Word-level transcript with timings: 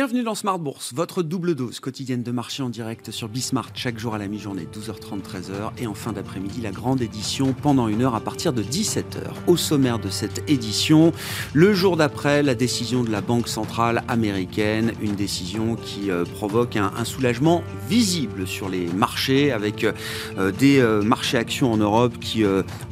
Bienvenue 0.00 0.22
dans 0.22 0.34
Smart 0.34 0.58
Bourse, 0.58 0.94
votre 0.94 1.22
double 1.22 1.54
dose 1.54 1.78
quotidienne 1.78 2.22
de 2.22 2.30
marché 2.30 2.62
en 2.62 2.70
direct 2.70 3.10
sur 3.10 3.28
Bismart 3.28 3.68
chaque 3.74 3.98
jour 3.98 4.14
à 4.14 4.18
la 4.18 4.28
mi-journée, 4.28 4.66
12h30, 4.72 5.20
13h. 5.20 5.72
Et 5.76 5.86
en 5.86 5.92
fin 5.92 6.14
d'après-midi, 6.14 6.62
la 6.62 6.70
grande 6.70 7.02
édition 7.02 7.52
pendant 7.52 7.86
une 7.86 8.00
heure 8.00 8.14
à 8.14 8.20
partir 8.20 8.54
de 8.54 8.62
17h. 8.62 9.28
Au 9.46 9.58
sommaire 9.58 9.98
de 9.98 10.08
cette 10.08 10.42
édition, 10.48 11.12
le 11.52 11.74
jour 11.74 11.98
d'après, 11.98 12.42
la 12.42 12.54
décision 12.54 13.04
de 13.04 13.10
la 13.10 13.20
Banque 13.20 13.46
centrale 13.46 14.02
américaine, 14.08 14.92
une 15.02 15.16
décision 15.16 15.76
qui 15.76 16.10
euh, 16.10 16.24
provoque 16.24 16.76
un, 16.76 17.04
soulagement 17.04 17.62
visible 17.86 18.46
sur 18.46 18.70
les 18.70 18.86
marchés 18.86 19.52
avec 19.52 19.84
euh, 19.84 20.50
des 20.50 20.78
euh, 20.78 21.02
marchés 21.02 21.36
actions 21.36 21.74
en 21.74 21.76
Europe 21.76 22.18
qui 22.18 22.42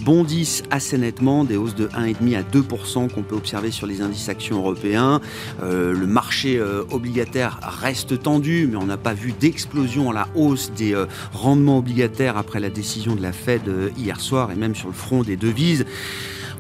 bondissent 0.05 0.63
assez 0.71 0.99
nettement, 0.99 1.45
des 1.45 1.57
hausses 1.57 1.75
de 1.75 1.87
1,5 1.87 2.37
à 2.37 2.43
2% 2.43 3.11
qu'on 3.11 3.23
peut 3.23 3.37
observer 3.37 3.71
sur 3.71 3.87
les 3.87 4.03
indices 4.03 4.29
actions 4.29 4.59
européens. 4.59 5.23
le 5.63 6.07
marché 6.07 6.61
obligataire 6.99 7.59
reste 7.63 8.23
tendu, 8.23 8.69
mais 8.71 8.77
on 8.77 8.87
n'a 8.87 8.97
pas 8.97 9.15
vu 9.15 9.33
d'explosion 9.33 10.11
à 10.11 10.15
la 10.15 10.29
hausse 10.35 10.71
des 10.77 10.95
euh, 10.95 11.07
rendements 11.33 11.79
obligataires 11.79 12.37
après 12.37 12.61
la 12.61 12.71
décision 12.71 13.15
de 13.15 13.23
la 13.23 13.33
Fed 13.33 13.69
euh, 13.69 13.91
hier 13.97 14.21
soir 14.21 14.51
et 14.51 14.57
même 14.57 14.75
sur 14.75 14.89
le 14.89 14.95
front 14.95 15.23
des 15.23 15.37
devises. 15.37 15.87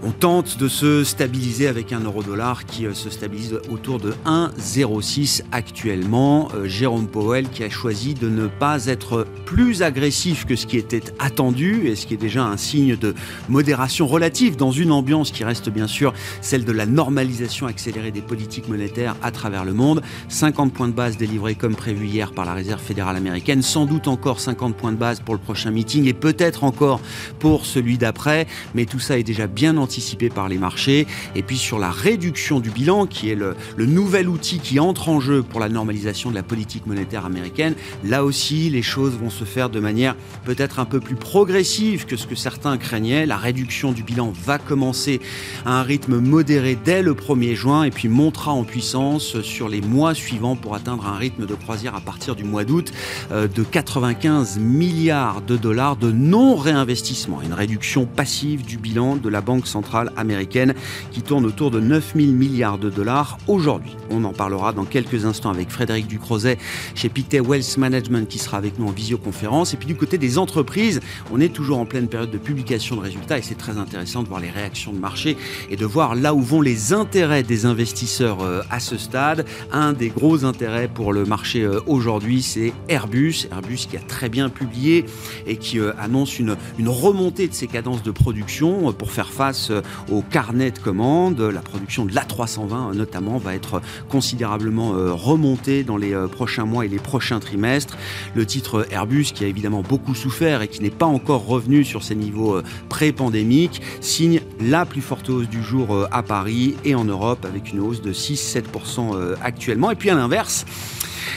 On 0.04 0.12
tente 0.12 0.58
de 0.58 0.68
se 0.68 1.02
stabiliser 1.02 1.66
avec 1.66 1.92
un 1.92 1.98
euro-dollar 1.98 2.66
qui 2.66 2.86
euh, 2.86 2.94
se 2.94 3.10
stabilise 3.10 3.58
autour 3.68 3.98
de 3.98 4.14
1,06 4.26 5.42
actuellement. 5.50 6.50
Euh, 6.54 6.68
Jérôme 6.68 7.08
Powell 7.08 7.48
qui 7.48 7.64
a 7.64 7.70
choisi 7.70 8.14
de 8.14 8.28
ne 8.28 8.46
pas 8.46 8.86
être 8.86 9.26
plus 9.44 9.82
agressif 9.82 10.44
que 10.44 10.54
ce 10.54 10.66
qui 10.66 10.76
était 10.76 11.02
attendu 11.18 11.88
et 11.88 11.96
ce 11.96 12.06
qui 12.06 12.14
est 12.14 12.18
déjà 12.18 12.44
un 12.44 12.56
signe 12.56 12.94
de 12.96 13.14
modération 13.48 14.06
relative 14.06 14.54
dans 14.54 14.70
une 14.70 14.92
ambiance 14.92 15.32
qui 15.32 15.42
reste 15.42 15.68
bien 15.68 15.88
sûr 15.88 16.14
celle 16.42 16.64
de 16.64 16.72
la 16.72 16.86
normalisation 16.86 17.66
accélérée 17.66 18.12
des 18.12 18.22
politiques 18.22 18.68
monétaires 18.68 19.16
à 19.20 19.32
travers 19.32 19.64
le 19.64 19.74
monde. 19.74 20.02
50 20.28 20.72
points 20.72 20.88
de 20.88 20.92
base 20.92 21.16
délivrés 21.16 21.56
comme 21.56 21.74
prévu 21.74 22.06
hier 22.06 22.30
par 22.30 22.44
la 22.44 22.54
Réserve 22.54 22.80
fédérale 22.80 23.16
américaine, 23.16 23.62
sans 23.62 23.84
doute 23.84 24.06
encore 24.06 24.38
50 24.38 24.76
points 24.76 24.92
de 24.92 24.96
base 24.96 25.18
pour 25.18 25.34
le 25.34 25.40
prochain 25.40 25.72
meeting 25.72 26.06
et 26.06 26.14
peut-être 26.14 26.62
encore 26.62 27.00
pour 27.40 27.66
celui 27.66 27.98
d'après, 27.98 28.46
mais 28.76 28.84
tout 28.84 29.00
ça 29.00 29.18
est 29.18 29.24
déjà 29.24 29.48
bien 29.48 29.76
entendu 29.76 29.87
anticipé 29.88 30.28
par 30.28 30.50
les 30.50 30.58
marchés. 30.58 31.06
Et 31.34 31.42
puis 31.42 31.56
sur 31.56 31.78
la 31.78 31.90
réduction 31.90 32.60
du 32.60 32.68
bilan, 32.70 33.06
qui 33.06 33.30
est 33.30 33.34
le, 33.34 33.56
nouvel 33.78 34.28
outil 34.28 34.58
qui 34.58 34.78
entre 34.78 35.08
en 35.08 35.18
jeu 35.18 35.42
pour 35.42 35.60
la 35.60 35.70
normalisation 35.70 36.28
de 36.28 36.34
la 36.34 36.42
politique 36.42 36.86
monétaire 36.86 37.24
américaine, 37.24 37.74
là 38.04 38.22
aussi, 38.22 38.68
les 38.68 38.82
choses 38.82 39.14
vont 39.14 39.30
se 39.30 39.44
faire 39.44 39.70
de 39.70 39.80
manière 39.80 40.14
peut-être 40.44 40.78
un 40.78 40.84
peu 40.84 41.00
plus 41.00 41.14
progressive 41.14 42.04
que 42.04 42.16
ce 42.16 42.26
que 42.26 42.34
certains 42.34 42.76
craignaient. 42.76 43.24
La 43.24 43.38
réduction 43.38 43.92
du 43.92 44.02
bilan 44.02 44.30
va 44.44 44.58
commencer 44.58 45.22
à 45.64 45.80
un 45.80 45.82
rythme 45.82 46.18
modéré 46.18 46.76
dès 46.84 47.00
le 47.00 47.14
1er 47.14 47.54
juin 47.54 47.84
et 47.84 47.90
puis 47.90 48.08
montera 48.08 48.52
en 48.52 48.64
puissance 48.64 49.40
sur 49.40 49.70
les 49.70 49.80
mois 49.80 50.12
suivants 50.12 50.54
pour 50.54 50.74
atteindre 50.74 51.06
un 51.06 51.16
rythme 51.16 51.46
de 51.46 51.54
croisière 51.54 51.94
à 51.94 52.02
partir 52.02 52.36
du 52.36 52.44
mois 52.44 52.64
d'août 52.64 52.92
euh, 53.32 53.48
de 53.48 53.62
95 53.62 54.58
milliards 54.58 55.40
de 55.40 55.56
dollars 55.56 55.96
de 55.96 56.12
non-réinvestissement. 56.12 57.40
Une 57.40 57.54
réduction 57.54 58.04
passive 58.04 58.66
du 58.66 58.76
bilan 58.76 59.16
de 59.16 59.30
la 59.30 59.40
Banque 59.40 59.66
centrale 59.66 59.77
américaine 60.16 60.74
qui 61.10 61.22
tourne 61.22 61.46
autour 61.46 61.70
de 61.70 61.80
9 61.80 62.14
000 62.16 62.32
milliards 62.32 62.78
de 62.78 62.90
dollars 62.90 63.38
aujourd'hui. 63.46 63.96
On 64.10 64.24
en 64.24 64.32
parlera 64.32 64.72
dans 64.72 64.84
quelques 64.84 65.24
instants 65.24 65.50
avec 65.50 65.70
Frédéric 65.70 66.06
Ducrozet 66.06 66.58
chez 66.94 67.08
Pictet 67.08 67.40
Wealth 67.40 67.76
Management 67.76 68.28
qui 68.28 68.38
sera 68.38 68.56
avec 68.56 68.78
nous 68.78 68.86
en 68.86 68.90
visioconférence. 68.90 69.74
Et 69.74 69.76
puis 69.76 69.86
du 69.86 69.96
côté 69.96 70.18
des 70.18 70.38
entreprises, 70.38 71.00
on 71.32 71.40
est 71.40 71.52
toujours 71.52 71.78
en 71.78 71.86
pleine 71.86 72.08
période 72.08 72.30
de 72.30 72.38
publication 72.38 72.96
de 72.96 73.00
résultats 73.00 73.38
et 73.38 73.42
c'est 73.42 73.56
très 73.56 73.78
intéressant 73.78 74.22
de 74.22 74.28
voir 74.28 74.40
les 74.40 74.50
réactions 74.50 74.92
de 74.92 74.98
marché 74.98 75.36
et 75.70 75.76
de 75.76 75.84
voir 75.84 76.14
là 76.14 76.34
où 76.34 76.40
vont 76.40 76.60
les 76.60 76.92
intérêts 76.92 77.42
des 77.42 77.66
investisseurs 77.66 78.42
euh, 78.42 78.62
à 78.70 78.80
ce 78.80 78.96
stade. 78.96 79.44
Un 79.72 79.92
des 79.92 80.08
gros 80.08 80.44
intérêts 80.44 80.88
pour 80.88 81.12
le 81.12 81.24
marché 81.24 81.62
euh, 81.62 81.80
aujourd'hui, 81.86 82.42
c'est 82.42 82.72
Airbus. 82.88 83.46
Airbus 83.50 83.86
qui 83.88 83.96
a 83.96 84.00
très 84.00 84.28
bien 84.28 84.48
publié 84.48 85.04
et 85.46 85.56
qui 85.56 85.78
euh, 85.78 85.92
annonce 85.98 86.38
une, 86.38 86.56
une 86.78 86.88
remontée 86.88 87.48
de 87.48 87.54
ses 87.54 87.66
cadences 87.66 88.02
de 88.02 88.10
production 88.10 88.92
pour 88.92 89.10
faire 89.10 89.30
face 89.30 89.67
euh, 89.70 89.82
au 90.10 90.22
carnet 90.22 90.70
de 90.70 90.78
commandes. 90.78 91.40
La 91.40 91.60
production 91.60 92.04
de 92.04 92.12
l'A320 92.12 92.94
notamment 92.94 93.38
va 93.38 93.54
être 93.54 93.80
considérablement 94.08 94.94
euh, 94.94 95.12
remontée 95.12 95.84
dans 95.84 95.96
les 95.96 96.14
euh, 96.14 96.26
prochains 96.26 96.64
mois 96.64 96.84
et 96.84 96.88
les 96.88 96.98
prochains 96.98 97.40
trimestres. 97.40 97.96
Le 98.34 98.46
titre 98.46 98.86
Airbus, 98.90 99.32
qui 99.34 99.44
a 99.44 99.46
évidemment 99.46 99.82
beaucoup 99.82 100.14
souffert 100.14 100.62
et 100.62 100.68
qui 100.68 100.82
n'est 100.82 100.90
pas 100.90 101.06
encore 101.06 101.46
revenu 101.46 101.84
sur 101.84 102.02
ses 102.02 102.14
niveaux 102.14 102.60
pré-pandémiques, 102.88 103.82
signe 104.00 104.40
la 104.60 104.86
plus 104.86 105.00
forte 105.00 105.28
hausse 105.28 105.48
du 105.48 105.62
jour 105.62 106.06
à 106.10 106.22
Paris 106.22 106.76
et 106.84 106.94
en 106.94 107.04
Europe 107.04 107.44
avec 107.44 107.72
une 107.72 107.80
hausse 107.80 108.02
de 108.02 108.12
6-7% 108.12 109.34
actuellement. 109.42 109.90
Et 109.90 109.94
puis 109.94 110.10
à 110.10 110.14
l'inverse, 110.14 110.64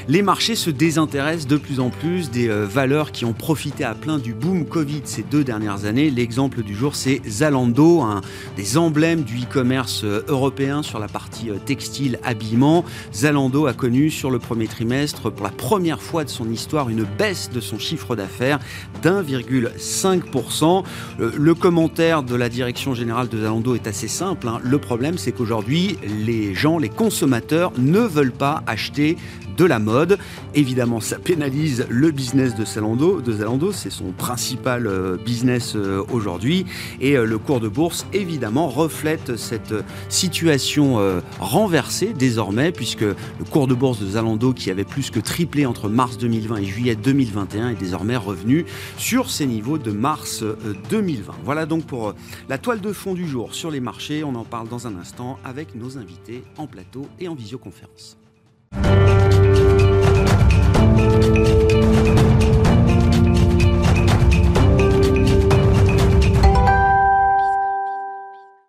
les 0.07 0.21
marchés 0.21 0.55
se 0.55 0.69
désintéressent 0.69 1.47
de 1.47 1.57
plus 1.57 1.79
en 1.79 1.89
plus 1.89 2.29
des 2.31 2.49
euh, 2.49 2.65
valeurs 2.65 3.11
qui 3.11 3.25
ont 3.25 3.33
profité 3.33 3.83
à 3.83 3.93
plein 3.93 4.17
du 4.17 4.33
boom 4.33 4.65
Covid 4.65 5.01
ces 5.05 5.23
deux 5.23 5.43
dernières 5.43 5.85
années. 5.85 6.09
L'exemple 6.09 6.63
du 6.63 6.75
jour, 6.75 6.95
c'est 6.95 7.21
Zalando, 7.27 8.01
un 8.01 8.21
des 8.55 8.77
emblèmes 8.77 9.23
du 9.23 9.39
e-commerce 9.41 10.03
euh, 10.03 10.23
européen 10.27 10.83
sur 10.83 10.99
la 10.99 11.07
partie 11.07 11.49
euh, 11.49 11.57
textile, 11.65 12.19
habillement. 12.23 12.83
Zalando 13.13 13.67
a 13.67 13.73
connu 13.73 14.09
sur 14.09 14.31
le 14.31 14.39
premier 14.39 14.67
trimestre, 14.67 15.31
pour 15.31 15.45
la 15.45 15.51
première 15.51 16.01
fois 16.01 16.23
de 16.23 16.29
son 16.29 16.49
histoire, 16.49 16.89
une 16.89 17.03
baisse 17.03 17.49
de 17.49 17.59
son 17.59 17.79
chiffre 17.79 18.15
d'affaires 18.15 18.59
d'1,5%. 19.01 20.83
Le 21.19 21.53
commentaire 21.55 22.23
de 22.23 22.35
la 22.35 22.49
direction 22.49 22.93
générale 22.93 23.29
de 23.29 23.41
Zalando 23.41 23.75
est 23.75 23.87
assez 23.87 24.07
simple. 24.07 24.47
Hein. 24.47 24.59
Le 24.63 24.77
problème, 24.77 25.17
c'est 25.17 25.31
qu'aujourd'hui, 25.31 25.97
les 26.25 26.53
gens, 26.53 26.77
les 26.77 26.89
consommateurs 26.89 27.71
ne 27.77 27.99
veulent 27.99 28.31
pas 28.31 28.63
acheter 28.67 29.17
de 29.57 29.65
la 29.65 29.79
mode. 29.81 30.17
Évidemment, 30.55 30.99
ça 30.99 31.17
pénalise 31.17 31.85
le 31.89 32.11
business 32.11 32.55
de 32.55 32.65
Zalando. 32.65 33.21
De 33.21 33.33
Zalando, 33.33 33.71
c'est 33.71 33.89
son 33.89 34.11
principal 34.11 34.87
euh, 34.87 35.17
business 35.17 35.73
euh, 35.75 36.03
aujourd'hui. 36.11 36.65
Et 36.99 37.17
euh, 37.17 37.25
le 37.25 37.37
cours 37.37 37.59
de 37.59 37.67
bourse, 37.67 38.05
évidemment, 38.13 38.67
reflète 38.67 39.37
cette 39.37 39.73
situation 40.09 40.99
renversée 41.39 42.13
désormais, 42.13 42.71
puisque 42.71 43.01
le 43.01 43.15
cours 43.49 43.67
de 43.67 43.73
bourse 43.73 43.99
de 43.99 44.07
Zalando, 44.07 44.53
qui 44.53 44.69
avait 44.69 44.83
plus 44.83 45.09
que 45.09 45.19
triplé 45.19 45.65
entre 45.65 45.89
mars 45.89 46.17
2020 46.17 46.57
et 46.57 46.65
juillet 46.65 46.95
2021, 46.95 47.69
est 47.69 47.75
désormais 47.75 48.17
revenu 48.17 48.65
sur 48.97 49.29
ses 49.29 49.45
niveaux 49.45 49.77
de 49.77 49.91
mars 49.91 50.43
2020. 50.89 51.33
Voilà 51.43 51.65
donc 51.65 51.85
pour 51.85 52.13
la 52.49 52.57
toile 52.57 52.81
de 52.81 52.93
fond 52.93 53.13
du 53.13 53.27
jour 53.27 53.53
sur 53.53 53.71
les 53.71 53.79
marchés. 53.79 54.23
On 54.23 54.35
en 54.35 54.45
parle 54.45 54.67
dans 54.67 54.87
un 54.87 54.95
instant 54.97 55.39
avec 55.43 55.75
nos 55.75 55.97
invités 55.97 56.43
en 56.57 56.67
plateau 56.67 57.07
et 57.19 57.27
en 57.27 57.35
visioconférence. 57.35 58.20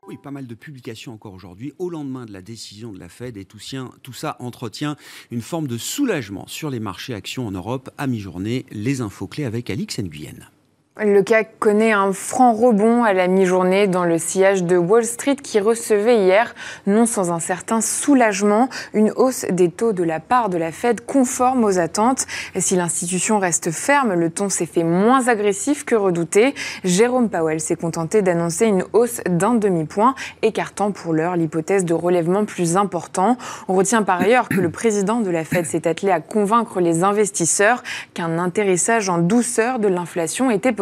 Oui, 0.08 0.18
pas 0.22 0.30
mal 0.30 0.46
de 0.46 0.54
publications 0.54 1.14
encore 1.14 1.32
aujourd'hui, 1.32 1.72
au 1.78 1.88
lendemain 1.88 2.26
de 2.26 2.32
la 2.32 2.42
décision 2.42 2.92
de 2.92 2.98
la 2.98 3.08
Fed, 3.08 3.36
et 3.36 3.44
tout, 3.46 3.58
ça 3.58 4.36
entretient 4.40 4.96
une 5.30 5.40
forme 5.40 5.66
de 5.66 5.78
soulagement 5.78 6.46
sur 6.48 6.69
les 6.69 6.80
marchés 6.80 7.14
actions 7.14 7.46
en 7.46 7.52
Europe. 7.52 7.88
À 7.96 8.06
mi-journée, 8.06 8.66
les 8.70 9.00
infos 9.00 9.26
clés 9.26 9.44
avec 9.44 9.70
Alix 9.70 9.98
Nguyen. 10.00 10.50
Le 11.00 11.22
CAC 11.22 11.58
connaît 11.58 11.92
un 11.92 12.12
franc 12.12 12.53
rebond 12.53 13.03
à 13.03 13.14
la 13.14 13.26
mi-journée 13.26 13.86
dans 13.86 14.04
le 14.04 14.19
sillage 14.19 14.62
de 14.62 14.76
Wall 14.76 15.06
Street 15.06 15.36
qui 15.36 15.58
recevait 15.58 16.19
hier, 16.19 16.54
non 16.86 17.06
sans 17.06 17.32
un 17.32 17.41
certain 17.41 17.80
soulagement, 17.80 18.69
une 18.92 19.10
hausse 19.16 19.47
des 19.50 19.70
taux 19.70 19.94
de 19.94 20.02
la 20.02 20.20
part 20.20 20.50
de 20.50 20.58
la 20.58 20.70
Fed 20.70 21.00
conforme 21.06 21.64
aux 21.64 21.78
attentes. 21.78 22.26
Si 22.58 22.76
l'institution 22.76 23.38
reste 23.38 23.70
ferme, 23.70 24.12
le 24.12 24.28
ton 24.28 24.50
s'est 24.50 24.66
fait 24.66 24.84
moins 24.84 25.28
agressif 25.28 25.86
que 25.86 25.94
redouté. 25.94 26.54
Jérôme 26.84 27.31
Powell 27.31 27.60
s'est 27.60 27.75
contenté 27.75 28.20
d'annoncer 28.20 28.66
une 28.66 28.84
hausse 28.93 29.22
d'un 29.26 29.55
demi-point, 29.55 30.14
écartant 30.43 30.90
pour 30.90 31.14
l'heure 31.14 31.37
l'hypothèse 31.37 31.87
de 31.87 31.94
relèvement 31.94 32.44
plus 32.44 32.76
important. 32.76 33.38
On 33.66 33.72
retient 33.72 34.02
par 34.02 34.20
ailleurs 34.20 34.50
que 34.50 34.61
le 34.61 34.70
président 34.70 35.20
de 35.20 35.31
la 35.31 35.44
Fed 35.44 35.64
s'est 35.64 35.88
attelé 35.88 36.12
à 36.12 36.20
convaincre 36.20 36.81
les 36.81 37.02
investisseurs 37.02 37.82
qu'un 38.12 38.38
intéressage 38.38 39.08
en 39.08 39.16
douceur 39.16 39.78
de 39.78 39.88
l'inflation 39.88 40.50
était 40.50 40.72
possible 40.72 40.81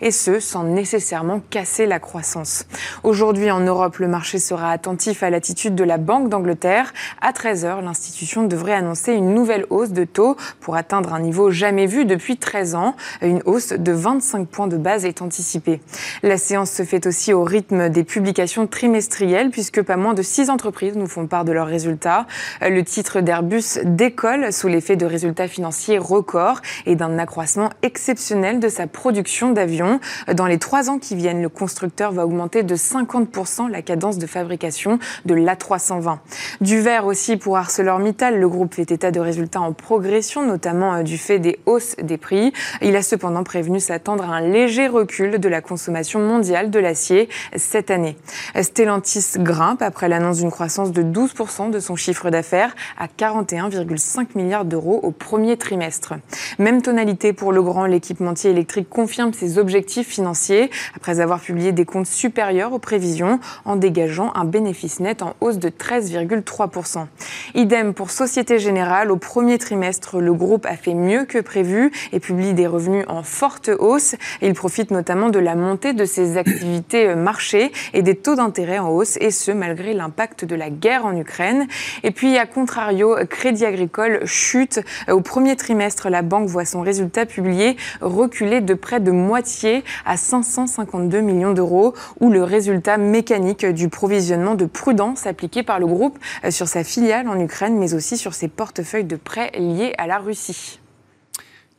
et 0.00 0.10
ce, 0.10 0.40
sans 0.40 0.64
nécessairement 0.64 1.40
casser 1.50 1.86
la 1.86 1.98
croissance. 1.98 2.66
Aujourd'hui, 3.04 3.50
en 3.50 3.60
Europe, 3.60 3.98
le 3.98 4.08
marché 4.08 4.38
sera 4.38 4.70
attentif 4.70 5.22
à 5.22 5.30
l'attitude 5.30 5.74
de 5.74 5.84
la 5.84 5.96
Banque 5.96 6.28
d'Angleterre. 6.28 6.92
À 7.20 7.32
13h, 7.32 7.82
l'institution 7.82 8.44
devrait 8.44 8.72
annoncer 8.72 9.12
une 9.12 9.34
nouvelle 9.34 9.66
hausse 9.70 9.90
de 9.90 10.04
taux 10.04 10.36
pour 10.60 10.76
atteindre 10.76 11.14
un 11.14 11.20
niveau 11.20 11.50
jamais 11.50 11.86
vu 11.86 12.04
depuis 12.04 12.36
13 12.36 12.74
ans. 12.74 12.96
Une 13.22 13.42
hausse 13.44 13.68
de 13.68 13.92
25 13.92 14.48
points 14.48 14.66
de 14.66 14.76
base 14.76 15.04
est 15.04 15.22
anticipée. 15.22 15.80
La 16.22 16.36
séance 16.36 16.70
se 16.70 16.82
fait 16.82 17.06
aussi 17.06 17.32
au 17.32 17.44
rythme 17.44 17.88
des 17.88 18.04
publications 18.04 18.66
trimestrielles 18.66 19.50
puisque 19.50 19.82
pas 19.82 19.96
moins 19.96 20.14
de 20.14 20.22
6 20.22 20.50
entreprises 20.50 20.96
nous 20.96 21.06
font 21.06 21.26
part 21.26 21.44
de 21.44 21.52
leurs 21.52 21.66
résultats. 21.66 22.26
Le 22.60 22.82
titre 22.82 23.20
d'Airbus 23.20 23.78
décolle 23.84 24.52
sous 24.52 24.68
l'effet 24.68 24.96
de 24.96 25.06
résultats 25.06 25.48
financiers 25.48 25.98
records 25.98 26.60
et 26.86 26.96
d'un 26.96 27.18
accroissement 27.18 27.70
exceptionnel 27.82 28.58
de 28.58 28.68
sa 28.68 28.86
production 28.86 29.27
production 29.28 29.52
d'avions. 29.52 30.00
Dans 30.32 30.46
les 30.46 30.56
trois 30.56 30.88
ans 30.88 30.98
qui 30.98 31.14
viennent, 31.14 31.42
le 31.42 31.50
constructeur 31.50 32.12
va 32.12 32.24
augmenter 32.24 32.62
de 32.62 32.74
50% 32.74 33.70
la 33.70 33.82
cadence 33.82 34.16
de 34.16 34.26
fabrication 34.26 34.98
de 35.26 35.34
l'A320. 35.34 36.16
Du 36.62 36.80
vert 36.80 37.04
aussi 37.04 37.36
pour 37.36 37.58
ArcelorMittal, 37.58 38.40
le 38.40 38.48
groupe 38.48 38.74
fait 38.74 38.90
état 38.90 39.10
de 39.10 39.20
résultats 39.20 39.60
en 39.60 39.74
progression, 39.74 40.46
notamment 40.46 40.94
euh, 40.94 41.02
du 41.02 41.18
fait 41.18 41.38
des 41.38 41.58
hausses 41.66 41.94
des 42.02 42.16
prix. 42.16 42.54
Il 42.80 42.96
a 42.96 43.02
cependant 43.02 43.44
prévenu 43.44 43.80
s'attendre 43.80 44.24
à 44.24 44.34
un 44.34 44.40
léger 44.40 44.88
recul 44.88 45.38
de 45.38 45.48
la 45.50 45.60
consommation 45.60 46.20
mondiale 46.20 46.70
de 46.70 46.78
l'acier 46.78 47.28
cette 47.54 47.90
année. 47.90 48.16
Stellantis 48.58 49.32
grimpe 49.36 49.82
après 49.82 50.08
l'annonce 50.08 50.38
d'une 50.38 50.50
croissance 50.50 50.90
de 50.90 51.02
12% 51.02 51.70
de 51.70 51.80
son 51.80 51.96
chiffre 51.96 52.30
d'affaires 52.30 52.74
à 52.96 53.08
41,5 53.08 54.28
milliards 54.36 54.64
d'euros 54.64 55.00
au 55.02 55.10
premier 55.10 55.58
trimestre. 55.58 56.14
Même 56.58 56.80
tonalité 56.80 57.34
pour 57.34 57.52
le 57.52 57.62
grand, 57.62 57.84
l'équipementier 57.84 58.52
électrique 58.52 58.88
confirme 58.88 59.17
ses 59.32 59.58
objectifs 59.58 60.06
financiers 60.06 60.70
après 60.94 61.20
avoir 61.20 61.40
publié 61.40 61.72
des 61.72 61.84
comptes 61.84 62.06
supérieurs 62.06 62.72
aux 62.72 62.78
prévisions 62.78 63.40
en 63.64 63.76
dégageant 63.76 64.30
un 64.34 64.44
bénéfice 64.44 65.00
net 65.00 65.22
en 65.22 65.34
hausse 65.40 65.58
de 65.58 65.68
13,3%. 65.70 67.06
Idem 67.54 67.94
pour 67.94 68.10
Société 68.10 68.58
Générale. 68.58 69.10
Au 69.10 69.16
premier 69.16 69.58
trimestre, 69.58 70.20
le 70.20 70.32
groupe 70.32 70.66
a 70.66 70.76
fait 70.76 70.94
mieux 70.94 71.24
que 71.24 71.38
prévu 71.38 71.90
et 72.12 72.20
publie 72.20 72.54
des 72.54 72.66
revenus 72.66 73.04
en 73.08 73.22
forte 73.22 73.70
hausse. 73.78 74.14
Il 74.40 74.54
profite 74.54 74.90
notamment 74.90 75.30
de 75.30 75.38
la 75.38 75.56
montée 75.56 75.94
de 75.94 76.04
ses 76.04 76.36
activités 76.36 77.14
marchés 77.14 77.72
et 77.94 78.02
des 78.02 78.14
taux 78.14 78.36
d'intérêt 78.36 78.78
en 78.78 78.90
hausse, 78.90 79.18
et 79.20 79.30
ce, 79.30 79.50
malgré 79.50 79.94
l'impact 79.94 80.44
de 80.44 80.54
la 80.54 80.70
guerre 80.70 81.06
en 81.06 81.16
Ukraine. 81.16 81.66
Et 82.04 82.12
puis, 82.12 82.38
à 82.38 82.46
contrario, 82.46 83.16
Crédit 83.28 83.64
Agricole 83.64 84.20
chute. 84.24 84.80
Au 85.10 85.20
premier 85.20 85.56
trimestre, 85.56 86.08
la 86.08 86.22
banque 86.22 86.48
voit 86.48 86.64
son 86.64 86.82
résultat 86.82 87.26
publié 87.26 87.76
reculer 88.00 88.60
de 88.60 88.74
près 88.74 89.00
de 89.00 89.07
moitié 89.10 89.84
à 90.04 90.16
552 90.16 91.20
millions 91.20 91.52
d'euros, 91.52 91.94
où 92.20 92.30
le 92.30 92.42
résultat 92.42 92.98
mécanique 92.98 93.66
du 93.66 93.88
provisionnement 93.88 94.54
de 94.54 94.66
prudence 94.66 95.26
appliqué 95.26 95.62
par 95.62 95.78
le 95.78 95.86
groupe 95.86 96.18
sur 96.50 96.68
sa 96.68 96.84
filiale 96.84 97.28
en 97.28 97.38
Ukraine, 97.38 97.78
mais 97.78 97.94
aussi 97.94 98.16
sur 98.16 98.34
ses 98.34 98.48
portefeuilles 98.48 99.04
de 99.04 99.16
prêts 99.16 99.50
liés 99.58 99.94
à 99.98 100.06
la 100.06 100.18
Russie. 100.18 100.80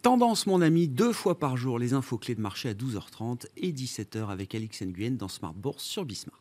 Tendance, 0.02 0.48
mon 0.48 0.62
ami, 0.62 0.88
deux 0.88 1.12
fois 1.12 1.38
par 1.38 1.58
jour, 1.58 1.78
les 1.78 1.94
infos 1.94 2.18
clés 2.18 2.36
de 2.36 2.42
marché 2.42 2.70
à 2.70 2.74
12h30 2.74 3.48
et 3.58 3.74
17h 3.74 4.30
avec 4.30 4.56
Alix 4.56 4.82
Nguyen 4.82 5.12
dans 5.12 5.28
Smart 5.28 5.54
Bourse 5.54 5.84
sur 5.84 6.06
Bismart. 6.06 6.40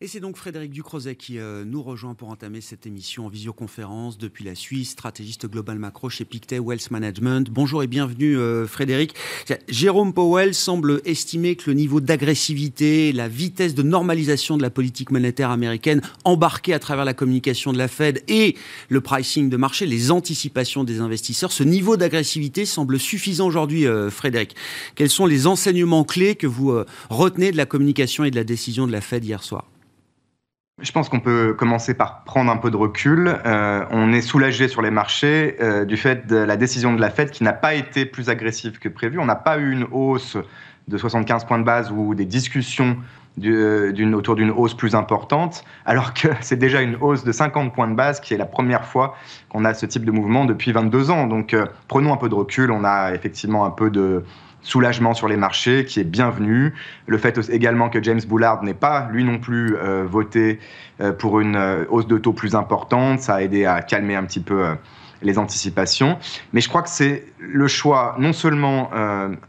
Et 0.00 0.08
c'est 0.08 0.18
donc 0.18 0.36
Frédéric 0.36 0.72
Ducrozet 0.72 1.14
qui 1.14 1.38
euh, 1.38 1.64
nous 1.64 1.80
rejoint 1.80 2.14
pour 2.14 2.28
entamer 2.28 2.60
cette 2.60 2.84
émission 2.84 3.26
en 3.26 3.28
visioconférence 3.28 4.18
depuis 4.18 4.44
la 4.44 4.56
Suisse, 4.56 4.90
stratégiste 4.90 5.48
global 5.48 5.78
macro 5.78 6.10
chez 6.10 6.24
Pictet 6.24 6.58
Wealth 6.58 6.90
Management. 6.90 7.48
Bonjour 7.48 7.80
et 7.80 7.86
bienvenue 7.86 8.36
euh, 8.36 8.66
Frédéric. 8.66 9.14
Jérôme 9.68 10.12
Powell 10.12 10.52
semble 10.52 11.00
estimer 11.04 11.54
que 11.54 11.70
le 11.70 11.74
niveau 11.74 12.00
d'agressivité, 12.00 13.12
la 13.12 13.28
vitesse 13.28 13.76
de 13.76 13.84
normalisation 13.84 14.56
de 14.56 14.62
la 14.62 14.70
politique 14.70 15.12
monétaire 15.12 15.50
américaine 15.50 16.02
embarquée 16.24 16.74
à 16.74 16.80
travers 16.80 17.04
la 17.04 17.14
communication 17.14 17.72
de 17.72 17.78
la 17.78 17.86
Fed 17.86 18.24
et 18.26 18.56
le 18.88 19.00
pricing 19.00 19.48
de 19.48 19.56
marché, 19.56 19.86
les 19.86 20.10
anticipations 20.10 20.82
des 20.82 20.98
investisseurs, 20.98 21.52
ce 21.52 21.62
niveau 21.62 21.96
d'agressivité 21.96 22.66
semble 22.66 22.98
suffisant 22.98 23.46
aujourd'hui 23.46 23.86
euh, 23.86 24.10
Frédéric. 24.10 24.56
Quels 24.96 25.08
sont 25.08 25.26
les 25.26 25.46
enseignements 25.46 26.02
clés 26.02 26.34
que 26.34 26.48
vous 26.48 26.76
retenez 27.10 27.52
de 27.52 27.56
la 27.56 27.64
communication 27.64 28.24
et 28.24 28.32
de 28.32 28.36
la 28.36 28.44
décision 28.44 28.88
de 28.88 28.92
la 28.92 29.00
Fed 29.00 29.24
hier 29.24 29.44
soir? 29.44 29.64
Je 30.84 30.92
pense 30.92 31.08
qu'on 31.08 31.20
peut 31.20 31.54
commencer 31.54 31.94
par 31.94 32.24
prendre 32.24 32.50
un 32.52 32.56
peu 32.56 32.70
de 32.70 32.76
recul. 32.76 33.34
Euh, 33.46 33.84
on 33.90 34.12
est 34.12 34.20
soulagé 34.20 34.68
sur 34.68 34.82
les 34.82 34.90
marchés 34.90 35.56
euh, 35.60 35.84
du 35.84 35.96
fait 35.96 36.26
de 36.26 36.36
la 36.36 36.56
décision 36.56 36.92
de 36.94 37.00
la 37.00 37.10
Fed 37.10 37.30
qui 37.30 37.42
n'a 37.42 37.52
pas 37.52 37.74
été 37.74 38.04
plus 38.04 38.28
agressive 38.28 38.78
que 38.78 38.88
prévu. 38.88 39.18
On 39.18 39.24
n'a 39.24 39.34
pas 39.34 39.58
eu 39.58 39.72
une 39.72 39.86
hausse 39.90 40.36
de 40.88 40.98
75 40.98 41.44
points 41.46 41.58
de 41.58 41.64
base 41.64 41.90
ou 41.90 42.14
des 42.14 42.26
discussions 42.26 42.98
euh, 43.42 44.12
autour 44.12 44.34
d'une 44.34 44.50
hausse 44.50 44.74
plus 44.74 44.94
importante, 44.94 45.64
alors 45.86 46.12
que 46.12 46.28
c'est 46.42 46.58
déjà 46.58 46.82
une 46.82 46.96
hausse 47.00 47.24
de 47.24 47.32
50 47.32 47.72
points 47.72 47.88
de 47.88 47.94
base 47.94 48.20
qui 48.20 48.34
est 48.34 48.38
la 48.38 48.46
première 48.46 48.84
fois 48.84 49.16
qu'on 49.48 49.64
a 49.64 49.72
ce 49.72 49.86
type 49.86 50.04
de 50.04 50.10
mouvement 50.10 50.44
depuis 50.44 50.72
22 50.72 51.10
ans. 51.10 51.26
Donc 51.26 51.56
prenons 51.88 52.12
un 52.12 52.18
peu 52.18 52.28
de 52.28 52.34
recul. 52.34 52.70
On 52.70 52.84
a 52.84 53.14
effectivement 53.14 53.64
un 53.64 53.70
peu 53.70 53.90
de 53.90 54.22
soulagement 54.64 55.14
sur 55.14 55.28
les 55.28 55.36
marchés 55.36 55.84
qui 55.84 56.00
est 56.00 56.04
bienvenu. 56.04 56.74
Le 57.06 57.18
fait 57.18 57.38
également 57.50 57.88
que 57.90 58.02
James 58.02 58.20
Bullard 58.26 58.64
n'ait 58.64 58.74
pas, 58.74 59.08
lui 59.12 59.22
non 59.22 59.38
plus, 59.38 59.76
euh, 59.76 60.04
voté 60.04 60.58
euh, 61.00 61.12
pour 61.12 61.38
une 61.38 61.54
euh, 61.54 61.84
hausse 61.90 62.08
de 62.08 62.18
taux 62.18 62.32
plus 62.32 62.56
importante, 62.56 63.20
ça 63.20 63.36
a 63.36 63.42
aidé 63.42 63.66
à 63.66 63.82
calmer 63.82 64.16
un 64.16 64.24
petit 64.24 64.40
peu 64.40 64.64
les 65.22 65.38
anticipations. 65.38 66.18
Mais 66.52 66.60
je 66.60 66.68
crois 66.68 66.82
que 66.82 66.88
c'est 66.88 67.26
le 67.38 67.68
choix 67.68 68.16
non 68.18 68.32
seulement 68.32 68.90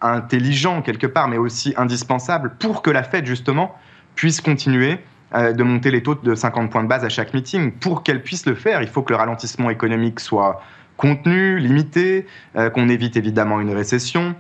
intelligent 0.02 0.82
quelque 0.82 1.08
part, 1.08 1.28
mais 1.28 1.38
aussi 1.38 1.74
indispensable 1.78 2.54
pour 2.60 2.82
que 2.82 2.90
la 2.90 3.04
Fed, 3.04 3.26
justement, 3.26 3.76
puisse 4.16 4.40
continuer 4.42 5.00
de 5.34 5.64
monter 5.64 5.92
les 5.92 6.02
taux 6.02 6.16
de 6.16 6.36
50 6.36 6.72
points 6.72 6.84
de 6.84 6.88
base 6.88 7.04
à 7.04 7.10
chaque 7.10 7.34
meeting. 7.34 7.74
Pour 7.74 8.04
qu'elle 8.04 8.24
puisse 8.24 8.46
le 8.46 8.56
faire, 8.56 8.82
il 8.82 8.88
faut 8.88 9.02
que 9.02 9.12
le 9.12 9.18
ralentissement 9.18 9.70
économique 9.70 10.22
soit 10.22 10.62
contenu, 10.96 11.60
limité, 11.60 12.26
qu'on 12.74 12.88
évite 12.88 13.18
évidemment 13.18 13.60
une 13.60 13.74
récession, 13.74 14.36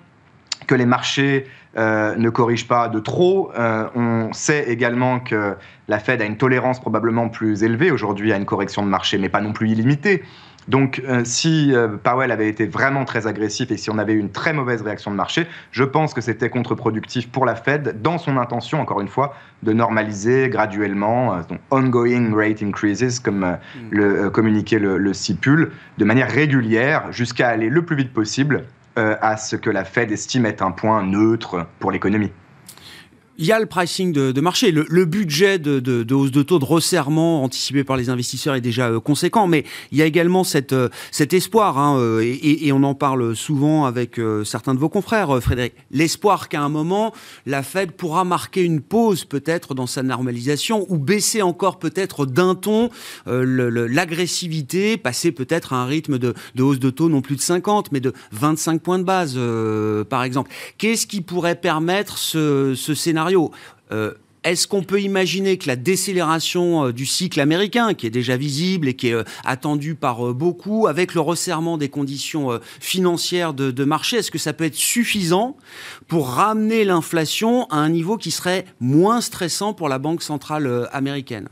que 0.67 0.75
les 0.75 0.85
marchés 0.85 1.45
euh, 1.77 2.15
ne 2.15 2.29
corrigent 2.29 2.67
pas 2.67 2.87
de 2.87 2.99
trop. 2.99 3.51
Euh, 3.57 3.87
on 3.95 4.31
sait 4.31 4.69
également 4.69 5.19
que 5.19 5.55
la 5.89 5.99
Fed 5.99 6.21
a 6.21 6.25
une 6.25 6.37
tolérance 6.37 6.79
probablement 6.79 7.27
plus 7.27 7.63
élevée 7.63 7.91
aujourd'hui 7.91 8.31
à 8.31 8.37
une 8.37 8.45
correction 8.45 8.81
de 8.81 8.87
marché, 8.87 9.17
mais 9.17 9.27
pas 9.27 9.41
non 9.41 9.51
plus 9.51 9.69
illimitée. 9.69 10.23
Donc, 10.67 11.03
euh, 11.05 11.21
si 11.25 11.73
Powell 12.03 12.31
avait 12.31 12.47
été 12.47 12.65
vraiment 12.65 13.05
très 13.05 13.27
agressif 13.27 13.69
et 13.69 13.77
si 13.77 13.91
on 13.91 13.99
avait 13.99 14.13
eu 14.13 14.19
une 14.19 14.31
très 14.31 14.51
mauvaise 14.51 14.81
réaction 14.81 15.11
de 15.11 15.15
marché, 15.15 15.47
je 15.69 15.83
pense 15.83 16.13
que 16.15 16.21
c'était 16.21 16.49
contre-productif 16.49 17.29
pour 17.29 17.45
la 17.45 17.55
Fed 17.55 18.01
dans 18.01 18.17
son 18.17 18.37
intention, 18.37 18.81
encore 18.81 19.01
une 19.01 19.09
fois, 19.09 19.35
de 19.61 19.73
normaliser 19.73 20.49
graduellement, 20.49 21.37
donc 21.49 21.59
ongoing 21.69 22.33
rate 22.33 22.63
increases, 22.63 23.19
comme 23.19 23.41
mm. 23.41 23.57
le 23.91 24.29
communiqué 24.31 24.79
le, 24.79 24.97
le 24.97 25.13
stipule, 25.13 25.71
de 25.99 26.05
manière 26.05 26.31
régulière 26.31 27.11
jusqu'à 27.11 27.49
aller 27.49 27.69
le 27.69 27.83
plus 27.83 27.97
vite 27.97 28.13
possible 28.13 28.63
à 28.95 29.37
ce 29.37 29.55
que 29.55 29.69
la 29.69 29.83
Fed 29.83 30.11
estime 30.11 30.45
être 30.45 30.61
un 30.61 30.71
point 30.71 31.03
neutre 31.03 31.67
pour 31.79 31.91
l'économie 31.91 32.31
il 33.37 33.45
y 33.45 33.51
a 33.51 33.59
le 33.59 33.65
pricing 33.65 34.13
de, 34.13 34.41
marché. 34.41 34.71
Le, 34.71 35.05
budget 35.05 35.59
de, 35.59 36.13
hausse 36.13 36.31
de 36.31 36.43
taux 36.43 36.59
de 36.59 36.65
resserrement 36.65 37.43
anticipé 37.43 37.83
par 37.83 37.97
les 37.97 38.09
investisseurs 38.09 38.55
est 38.55 38.61
déjà 38.61 38.89
euh, 38.89 38.99
conséquent, 38.99 39.47
mais 39.47 39.65
il 39.91 39.97
y 39.97 40.01
a 40.01 40.05
également 40.05 40.43
euh, 40.71 40.89
cet 41.11 41.33
espoir, 41.33 41.77
hein, 41.77 41.97
euh, 41.99 42.21
et, 42.21 42.71
on 42.71 42.83
en 42.83 42.95
parle 42.95 43.35
souvent 43.35 43.85
avec 43.85 44.19
certains 44.43 44.73
de 44.73 44.79
vos 44.79 44.89
confrères, 44.89 45.41
Frédéric, 45.41 45.73
l'espoir 45.91 46.49
qu'à 46.49 46.61
un 46.61 46.69
moment, 46.69 47.13
la 47.45 47.63
Fed 47.63 47.91
pourra 47.91 48.23
marquer 48.23 48.63
une 48.63 48.81
pause 48.81 49.23
peut-être 49.23 49.73
dans 49.73 49.87
sa 49.87 50.03
normalisation 50.03 50.85
ou 50.89 50.97
baisser 50.97 51.41
encore 51.41 51.79
peut-être 51.79 52.25
d'un 52.25 52.55
ton 52.55 52.89
l'agressivité, 53.25 54.97
passer 54.97 55.31
peut-être 55.31 55.73
à 55.73 55.77
un 55.77 55.85
rythme 55.85 56.17
de, 56.17 56.33
hausse 56.59 56.79
de 56.79 56.89
taux 56.89 57.09
non 57.09 57.21
plus 57.21 57.35
de 57.35 57.41
50, 57.41 57.91
mais 57.91 58.01
de 58.01 58.13
25 58.31 58.81
points 58.81 58.99
de 58.99 59.03
base, 59.03 59.39
par 60.09 60.23
exemple. 60.23 60.51
Qu'est-ce 60.77 61.07
qui 61.07 61.21
pourrait 61.21 61.55
permettre 61.55 62.17
ce 62.17 62.75
scénario 62.75 63.24
euh, 63.91 64.13
est-ce 64.43 64.67
qu'on 64.67 64.83
peut 64.83 65.01
imaginer 65.01 65.57
que 65.57 65.67
la 65.67 65.75
décélération 65.75 66.85
euh, 66.85 66.93
du 66.93 67.05
cycle 67.05 67.39
américain, 67.39 67.93
qui 67.93 68.05
est 68.05 68.11
déjà 68.11 68.37
visible 68.37 68.87
et 68.87 68.93
qui 68.93 69.07
est 69.07 69.13
euh, 69.13 69.23
attendue 69.43 69.95
par 69.95 70.33
beaucoup, 70.33 70.87
avec 70.87 71.13
le 71.13 71.21
resserrement 71.21 71.77
des 71.77 71.89
conditions 71.89 72.59
financières 72.79 73.53
de, 73.53 73.85
marché, 73.85 74.17
est-ce 74.17 74.31
que 74.31 74.37
ça 74.37 74.53
peut 74.53 74.65
être 74.65 74.75
suffisant 74.75 75.57
pour 76.07 76.29
ramener 76.29 76.85
l'inflation 76.85 77.65
à 77.69 77.77
un 77.77 77.89
niveau 77.89 78.17
qui 78.17 78.31
serait 78.31 78.65
moins 78.79 79.21
stressant 79.21 79.73
pour 79.73 79.89
la 79.89 79.99
Banque 79.99 80.21
centrale 80.21 80.89
américaine? 80.91 81.49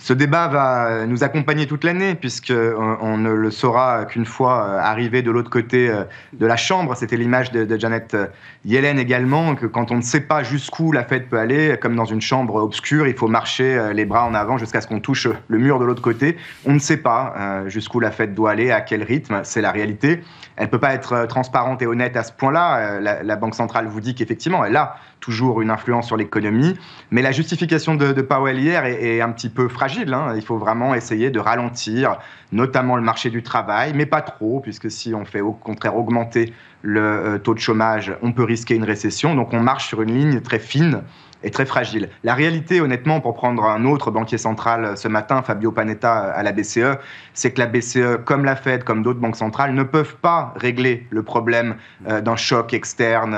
Ce 0.00 0.14
débat 0.14 0.48
va 0.48 1.04
nous 1.06 1.24
accompagner 1.24 1.66
toute 1.66 1.84
l'année, 1.84 2.14
puisqu'on 2.14 2.54
euh, 2.54 2.96
on 3.02 3.18
ne 3.18 3.30
le 3.32 3.50
saura 3.50 4.06
qu'une 4.06 4.24
fois 4.24 4.64
euh, 4.64 4.78
arrivé 4.78 5.20
de 5.20 5.30
l'autre 5.30 5.50
côté 5.50 5.90
euh, 5.90 6.04
de 6.32 6.46
la 6.46 6.56
chambre. 6.56 6.94
C'était 6.96 7.18
l'image 7.18 7.52
de, 7.52 7.78
Janet 7.78 8.16
Yellen 8.64 8.98
également, 8.98 9.54
que 9.54 9.66
quand 9.66 9.90
on 9.90 9.96
ne 9.96 10.02
sait 10.02 10.22
pas 10.22 10.42
jusqu'où 10.42 10.90
la 10.90 11.04
fête 11.04 11.28
peut 11.28 11.38
aller, 11.38 11.76
comme 11.78 11.96
dans 11.96 12.06
une 12.06 12.22
chambre 12.22 12.54
obscure, 12.54 13.08
il 13.08 13.14
faut 13.14 13.28
marcher 13.28 13.92
les 13.92 14.06
bras 14.06 14.24
en 14.24 14.34
avant 14.34 14.56
jusqu'à 14.56 14.80
ce 14.80 14.86
qu'on 14.86 15.00
touche 15.00 15.28
le 15.48 15.58
mur 15.58 15.78
de 15.78 15.84
l'autre 15.84 16.02
côté. 16.02 16.36
On 16.64 16.72
ne 16.72 16.78
sait 16.78 16.96
pas 16.96 17.64
jusqu'où 17.66 18.00
la 18.00 18.10
fête 18.10 18.34
doit 18.34 18.50
aller, 18.50 18.70
à 18.70 18.80
quel 18.80 19.02
rythme, 19.02 19.40
c'est 19.44 19.60
la 19.60 19.70
réalité. 19.70 20.22
Elle 20.56 20.66
ne 20.66 20.70
peut 20.70 20.80
pas 20.80 20.94
être 20.94 21.26
transparente 21.26 21.80
et 21.80 21.86
honnête 21.86 22.16
à 22.16 22.22
ce 22.22 22.32
point-là. 22.32 23.00
La, 23.00 23.36
Banque 23.36 23.54
centrale 23.54 23.86
vous 23.86 24.00
dit 24.00 24.14
qu'effectivement, 24.14 24.64
elle 24.64 24.76
a 24.76 24.96
toujours 25.20 25.60
une 25.60 25.70
influence 25.70 26.06
sur 26.06 26.16
l'économie, 26.16 26.74
mais 27.10 27.22
la 27.22 27.32
justification 27.32 27.94
de, 27.94 28.12
Powell 28.22 28.58
hier 28.58 28.84
est, 28.84 29.20
un 29.20 29.30
petit 29.30 29.48
peu 29.48 29.68
fragile 29.68 30.14
Hein. 30.14 30.34
Il 30.36 30.42
faut 30.42 30.58
vraiment 30.58 30.94
essayer 30.94 31.30
de 31.30 31.38
ralentir, 31.38 32.18
notamment 32.52 32.96
le 32.96 33.02
marché 33.02 33.30
du 33.30 33.42
travail, 33.42 33.92
mais 33.94 34.06
pas 34.06 34.22
trop, 34.22 34.60
puisque 34.60 34.90
si 34.90 35.14
on 35.14 35.24
fait 35.24 35.40
au 35.40 35.52
contraire 35.52 35.96
augmenter 35.96 36.52
le 36.82 37.00
euh, 37.00 37.38
taux 37.38 37.54
de 37.54 37.58
chômage, 37.58 38.12
on 38.22 38.32
peut 38.32 38.44
risquer 38.44 38.74
une 38.74 38.84
récession. 38.84 39.34
Donc 39.34 39.52
on 39.52 39.60
marche 39.60 39.88
sur 39.88 40.02
une 40.02 40.14
ligne 40.14 40.40
très 40.40 40.58
fine 40.58 41.02
est 41.42 41.50
très 41.50 41.66
fragile. 41.66 42.08
La 42.24 42.34
réalité, 42.34 42.80
honnêtement, 42.80 43.20
pour 43.20 43.34
prendre 43.34 43.64
un 43.64 43.84
autre 43.84 44.10
banquier 44.10 44.38
central 44.38 44.96
ce 44.96 45.08
matin, 45.08 45.42
Fabio 45.42 45.72
Panetta 45.72 46.12
à 46.12 46.42
la 46.42 46.52
BCE, 46.52 46.98
c'est 47.34 47.52
que 47.52 47.60
la 47.60 47.66
BCE, 47.66 48.18
comme 48.24 48.44
la 48.44 48.56
Fed, 48.56 48.84
comme 48.84 49.02
d'autres 49.02 49.20
banques 49.20 49.36
centrales, 49.36 49.74
ne 49.74 49.82
peuvent 49.82 50.16
pas 50.16 50.52
régler 50.56 51.06
le 51.10 51.22
problème 51.22 51.76
d'un 52.06 52.36
choc 52.36 52.74
externe 52.74 53.32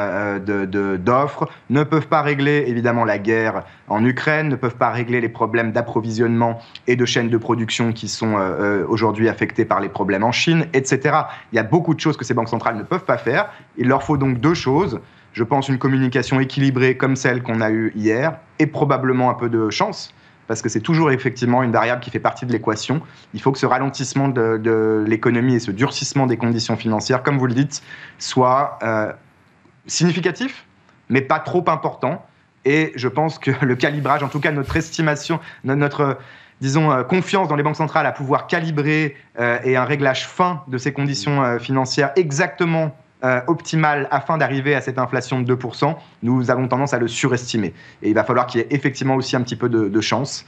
d'offres, 0.98 1.46
de, 1.46 1.74
ne 1.74 1.84
peuvent 1.84 2.08
pas 2.08 2.22
régler 2.22 2.64
évidemment 2.66 3.04
la 3.04 3.18
guerre 3.18 3.62
en 3.88 4.04
Ukraine, 4.04 4.48
ne 4.48 4.56
peuvent 4.56 4.76
pas 4.76 4.90
régler 4.90 5.20
les 5.20 5.28
problèmes 5.28 5.72
d'approvisionnement 5.72 6.58
et 6.86 6.96
de 6.96 7.04
chaînes 7.04 7.28
de 7.28 7.36
production 7.36 7.92
qui 7.92 8.08
sont 8.08 8.36
aujourd'hui 8.88 9.28
affectés 9.28 9.64
par 9.64 9.80
les 9.80 9.88
problèmes 9.88 10.24
en 10.24 10.32
Chine, 10.32 10.66
etc. 10.72 11.16
Il 11.52 11.56
y 11.56 11.58
a 11.58 11.62
beaucoup 11.62 11.94
de 11.94 12.00
choses 12.00 12.16
que 12.16 12.24
ces 12.24 12.34
banques 12.34 12.48
centrales 12.48 12.76
ne 12.76 12.82
peuvent 12.82 13.04
pas 13.04 13.18
faire. 13.18 13.50
Il 13.76 13.88
leur 13.88 14.02
faut 14.02 14.16
donc 14.16 14.38
deux 14.38 14.54
choses. 14.54 15.00
Je 15.32 15.44
pense 15.44 15.68
une 15.68 15.78
communication 15.78 16.40
équilibrée 16.40 16.96
comme 16.96 17.16
celle 17.16 17.42
qu'on 17.42 17.60
a 17.60 17.70
eue 17.70 17.92
hier 17.94 18.38
et 18.58 18.66
probablement 18.66 19.30
un 19.30 19.34
peu 19.34 19.48
de 19.48 19.70
chance 19.70 20.14
parce 20.52 20.60
que 20.60 20.68
c'est 20.68 20.80
toujours 20.80 21.10
effectivement 21.10 21.62
une 21.62 21.72
variable 21.72 22.02
qui 22.02 22.10
fait 22.10 22.20
partie 22.20 22.44
de 22.44 22.52
l'équation. 22.52 23.00
Il 23.32 23.40
faut 23.40 23.52
que 23.52 23.58
ce 23.58 23.64
ralentissement 23.64 24.28
de, 24.28 25.04
l'économie 25.06 25.54
et 25.54 25.60
ce 25.60 25.70
durcissement 25.70 26.26
des 26.26 26.36
conditions 26.36 26.76
financières, 26.76 27.22
comme 27.22 27.38
vous 27.38 27.46
le 27.46 27.54
dites, 27.54 27.82
soit 28.18 28.78
euh, 28.82 29.12
significatif, 29.86 30.66
mais 31.08 31.22
pas 31.22 31.38
trop 31.38 31.64
important. 31.68 32.26
Et 32.66 32.92
je 32.96 33.08
pense 33.08 33.38
que 33.38 33.50
le 33.64 33.76
calibrage, 33.76 34.22
en 34.22 34.28
tout 34.28 34.40
cas 34.40 34.52
notre 34.52 34.76
estimation, 34.76 35.40
notre 35.64 36.18
disons, 36.60 36.92
euh, 36.92 37.02
confiance 37.02 37.48
dans 37.48 37.56
les 37.56 37.62
banques 37.62 37.76
centrales 37.76 38.06
à 38.06 38.12
pouvoir 38.12 38.46
calibrer 38.46 39.16
euh, 39.40 39.58
et 39.64 39.76
un 39.76 39.84
réglage 39.84 40.26
fin 40.26 40.62
de 40.68 40.76
ces 40.76 40.92
conditions 40.92 41.58
financières 41.58 42.12
exactement 42.16 42.94
optimales 43.46 44.08
afin 44.10 44.36
d'arriver 44.36 44.74
à 44.74 44.80
cette 44.80 44.98
inflation 44.98 45.40
de 45.40 45.54
2%, 45.54 45.94
nous 46.22 46.50
avons 46.50 46.68
tendance 46.68 46.92
à 46.92 46.98
le 46.98 47.08
surestimer. 47.08 47.72
Et 48.02 48.08
il 48.08 48.14
va 48.14 48.24
falloir 48.24 48.46
qu'il 48.46 48.60
y 48.60 48.64
ait 48.64 48.68
effectivement 48.70 49.14
aussi 49.14 49.36
un 49.36 49.42
petit 49.42 49.56
peu 49.56 49.68
de, 49.68 50.00
chance 50.00 50.44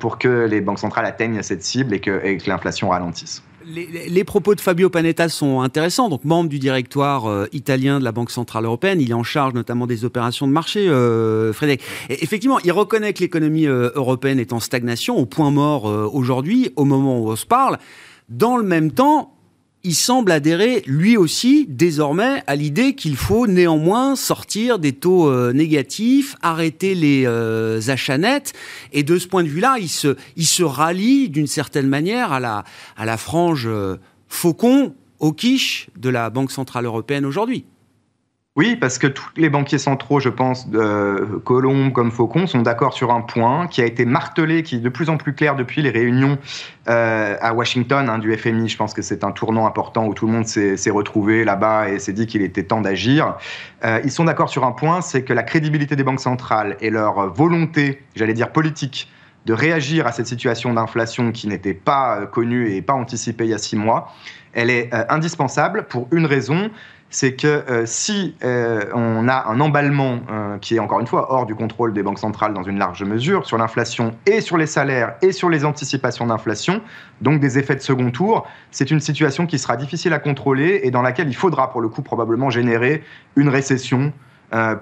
pour 0.00 0.18
que 0.18 0.46
les 0.46 0.60
banques 0.60 0.78
centrales 0.78 1.06
atteignent 1.06 1.42
cette 1.42 1.62
cible 1.62 1.94
et 1.94 2.00
que 2.00 2.48
l'inflation 2.48 2.90
ralentisse 2.90 3.42
les, 3.66 4.24
propos 4.24 4.54
de 4.54 4.60
Fabio 4.60 4.90
Panetta 4.90 5.28
sont 5.28 5.60
intéressants. 5.60 6.08
Donc, 6.08 6.24
membre 6.24 6.48
du 6.48 6.58
directoire 6.58 7.26
euh, 7.26 7.46
italien 7.52 7.98
de 7.98 8.04
la 8.04 8.12
Banque 8.12 8.30
Centrale 8.30 8.64
Européenne, 8.64 9.00
il 9.00 9.10
est 9.10 9.14
en 9.14 9.22
charge 9.22 9.54
notamment 9.54 9.86
des 9.86 10.04
opérations 10.04 10.46
de 10.46 10.52
marché, 10.52 10.88
euh, 10.88 11.52
Frédéric. 11.52 11.82
effectivement, 12.08 12.58
il 12.60 12.72
reconnaît 12.72 13.12
que 13.12 13.20
l'économie 13.20 13.66
euh, 13.66 13.90
européenne 13.94 14.38
est 14.38 14.52
en 14.52 14.60
stagnation, 14.60 15.16
au 15.16 15.26
point 15.26 15.50
mort 15.50 15.84
aujourd'hui, 15.84 16.72
au 16.76 16.84
moment 16.84 17.20
où 17.20 17.30
on 17.30 17.36
se 17.36 17.46
parle. 17.46 17.78
Dans 18.28 18.56
le 18.56 18.64
même 18.64 18.90
temps, 18.90 19.35
il 19.86 19.94
semble 19.94 20.32
adhérer 20.32 20.82
lui 20.86 21.16
aussi 21.16 21.64
désormais 21.68 22.42
à 22.48 22.56
l'idée 22.56 22.96
qu'il 22.96 23.16
faut 23.16 23.46
néanmoins 23.46 24.16
sortir 24.16 24.80
des 24.80 24.92
taux 24.92 25.30
euh, 25.30 25.52
négatifs, 25.52 26.34
arrêter 26.42 26.96
les 26.96 27.22
euh, 27.24 27.80
achats 27.86 28.18
nets. 28.18 28.52
Et 28.92 29.04
de 29.04 29.16
ce 29.16 29.28
point 29.28 29.44
de 29.44 29.48
vue-là, 29.48 29.76
il 29.78 29.88
se, 29.88 30.62
rallie 30.64 31.28
d'une 31.28 31.46
certaine 31.46 31.86
manière 31.86 32.32
à 32.32 32.40
la, 32.40 32.64
à 32.96 33.04
la 33.04 33.16
frange 33.16 33.68
euh, 33.68 33.96
faucon, 34.28 34.92
au 35.20 35.32
quiche 35.32 35.86
de 35.96 36.08
la 36.08 36.30
Banque 36.30 36.50
Centrale 36.50 36.84
Européenne 36.84 37.24
aujourd'hui. 37.24 37.64
Oui, 38.56 38.74
parce 38.74 38.96
que 38.96 39.06
tous 39.06 39.28
les 39.36 39.50
banquiers 39.50 39.76
centraux, 39.76 40.18
je 40.18 40.30
pense, 40.30 40.70
de 40.70 41.38
Colombe 41.44 41.92
comme 41.92 42.10
Faucon, 42.10 42.46
sont 42.46 42.62
d'accord 42.62 42.94
sur 42.94 43.12
un 43.12 43.20
point 43.20 43.66
qui 43.66 43.82
a 43.82 43.84
été 43.84 44.06
martelé, 44.06 44.62
qui 44.62 44.76
est 44.76 44.80
de 44.80 44.88
plus 44.88 45.10
en 45.10 45.18
plus 45.18 45.34
clair 45.34 45.56
depuis 45.56 45.82
les 45.82 45.90
réunions 45.90 46.38
euh, 46.88 47.36
à 47.42 47.52
Washington 47.52 48.08
hein, 48.08 48.16
du 48.16 48.34
FMI. 48.34 48.70
Je 48.70 48.78
pense 48.78 48.94
que 48.94 49.02
c'est 49.02 49.24
un 49.24 49.32
tournant 49.32 49.66
important 49.66 50.06
où 50.06 50.14
tout 50.14 50.26
le 50.26 50.32
monde 50.32 50.46
s'est 50.46 50.90
retrouvé 50.90 51.44
là-bas 51.44 51.90
et 51.90 51.98
s'est 51.98 52.14
dit 52.14 52.26
qu'il 52.26 52.40
était 52.40 52.62
temps 52.62 52.80
d'agir. 52.80 53.36
Euh, 53.84 54.00
ils 54.04 54.10
sont 54.10 54.24
d'accord 54.24 54.48
sur 54.48 54.64
un 54.64 54.72
point, 54.72 55.02
c'est 55.02 55.22
que 55.22 55.34
la 55.34 55.42
crédibilité 55.42 55.94
des 55.94 56.04
banques 56.04 56.20
centrales 56.20 56.78
et 56.80 56.88
leur 56.88 57.30
volonté, 57.34 58.02
j'allais 58.14 58.32
dire 58.32 58.52
politique, 58.52 59.10
de 59.44 59.52
réagir 59.52 60.06
à 60.06 60.12
cette 60.12 60.26
situation 60.26 60.72
d'inflation 60.72 61.30
qui 61.30 61.46
n'était 61.46 61.74
pas 61.74 62.20
euh, 62.20 62.26
connue 62.26 62.70
et 62.70 62.80
pas 62.80 62.94
anticipée 62.94 63.44
il 63.44 63.50
y 63.50 63.54
a 63.54 63.58
six 63.58 63.76
mois, 63.76 64.14
elle 64.54 64.70
est 64.70 64.90
indispensable 65.10 65.84
pour 65.86 66.08
une 66.12 66.24
raison, 66.24 66.70
c'est 67.16 67.32
que 67.32 67.46
euh, 67.46 67.86
si 67.86 68.34
euh, 68.44 68.84
on 68.92 69.26
a 69.26 69.46
un 69.46 69.58
emballement 69.60 70.18
euh, 70.30 70.58
qui 70.58 70.76
est 70.76 70.78
encore 70.80 71.00
une 71.00 71.06
fois 71.06 71.32
hors 71.32 71.46
du 71.46 71.54
contrôle 71.54 71.94
des 71.94 72.02
banques 72.02 72.18
centrales 72.18 72.52
dans 72.52 72.62
une 72.62 72.78
large 72.78 73.02
mesure 73.04 73.46
sur 73.46 73.56
l'inflation 73.56 74.14
et 74.26 74.42
sur 74.42 74.58
les 74.58 74.66
salaires 74.66 75.14
et 75.22 75.32
sur 75.32 75.48
les 75.48 75.64
anticipations 75.64 76.26
d'inflation, 76.26 76.82
donc 77.22 77.40
des 77.40 77.58
effets 77.58 77.74
de 77.74 77.80
second 77.80 78.10
tour, 78.10 78.46
c'est 78.70 78.90
une 78.90 79.00
situation 79.00 79.46
qui 79.46 79.58
sera 79.58 79.78
difficile 79.78 80.12
à 80.12 80.18
contrôler 80.18 80.80
et 80.82 80.90
dans 80.90 81.00
laquelle 81.00 81.28
il 81.28 81.34
faudra 81.34 81.70
pour 81.70 81.80
le 81.80 81.88
coup 81.88 82.02
probablement 82.02 82.50
générer 82.50 83.02
une 83.34 83.48
récession 83.48 84.12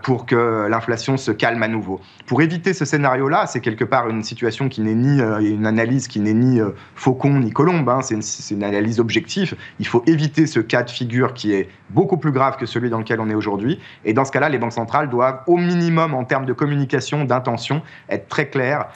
pour 0.03 0.27
que 0.27 0.67
l'inflation 0.69 1.17
se 1.17 1.31
calme 1.31 1.63
à 1.63 1.69
nouveau. 1.69 2.01
Pour 2.27 2.43
éviter 2.43 2.73
ce 2.73 2.85
scénario-là, 2.85 3.47
c'est 3.47 3.61
quelque 3.61 3.85
part 3.85 4.09
une 4.09 4.23
situation 4.23 4.69
qui 4.69 4.81
n'est 4.81 4.95
ni 4.95 5.21
euh, 5.21 5.41
une 5.41 5.67
analyse 5.67 6.09
qui 6.09 6.21
n'est 6.21 6.33
ni 6.33 6.61
euh, 6.61 6.71
Faucon 6.95 7.41
ni 7.41 7.51
Colombe, 7.51 7.89
hein, 7.89 8.01
c'est 8.03 8.55
une, 8.55 8.65
analyse 8.65 9.01
objective. 9.01 9.57
Il 9.79 9.87
faut 9.87 10.03
éviter 10.07 10.47
ce 10.47 10.61
cas 10.61 10.83
de 10.83 10.91
figure 10.91 11.35
qui 11.35 11.53
est 11.53 11.69
beaucoup 11.91 12.17
plus 12.17 12.33
grave 12.33 12.57
que 12.57 12.67
celui 12.67 12.91
dans 12.91 12.99
lequel 12.99 13.21
on 13.21 13.29
est 13.29 13.35
aujourd'hui. 13.35 13.79
Et 14.05 14.13
dans 14.13 14.25
ce 14.25 14.33
cas-là, 14.33 14.49
les 14.49 14.59
banques 14.59 14.73
centrales 14.73 15.11
doivent, 15.11 15.41
au 15.47 15.57
minimum 15.57 16.15
en 16.15 16.25
termes 16.25 16.47
de 16.47 16.53
communication, 16.53 17.25
d'intention, 17.25 17.83
être 18.09 18.29
très 18.29 18.49
claires 18.49 18.89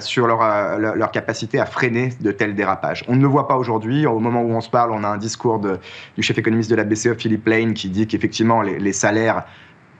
sur 0.00 0.26
leur, 0.26 0.40
leur, 0.78 1.12
capacité 1.12 1.60
à 1.60 1.64
freiner 1.64 2.08
de 2.20 2.32
tels 2.32 2.56
dérapages. 2.56 3.04
On 3.06 3.14
ne 3.14 3.22
le 3.22 3.28
voit 3.28 3.46
pas 3.46 3.56
aujourd'hui. 3.56 4.06
Au 4.06 4.18
moment 4.18 4.42
où 4.42 4.50
on 4.50 4.60
se 4.60 4.68
parle, 4.68 4.90
on 4.90 5.04
a 5.04 5.08
un 5.08 5.18
discours 5.18 5.60
du 5.60 6.22
chef 6.22 6.36
économiste 6.36 6.68
de 6.68 6.74
la 6.74 6.82
BCE, 6.82 7.14
Philippe 7.16 7.46
Lane, 7.46 7.74
qui 7.74 7.88
dit 7.88 8.08
qu'effectivement 8.08 8.60
les, 8.60 8.92
salaires 8.92 9.44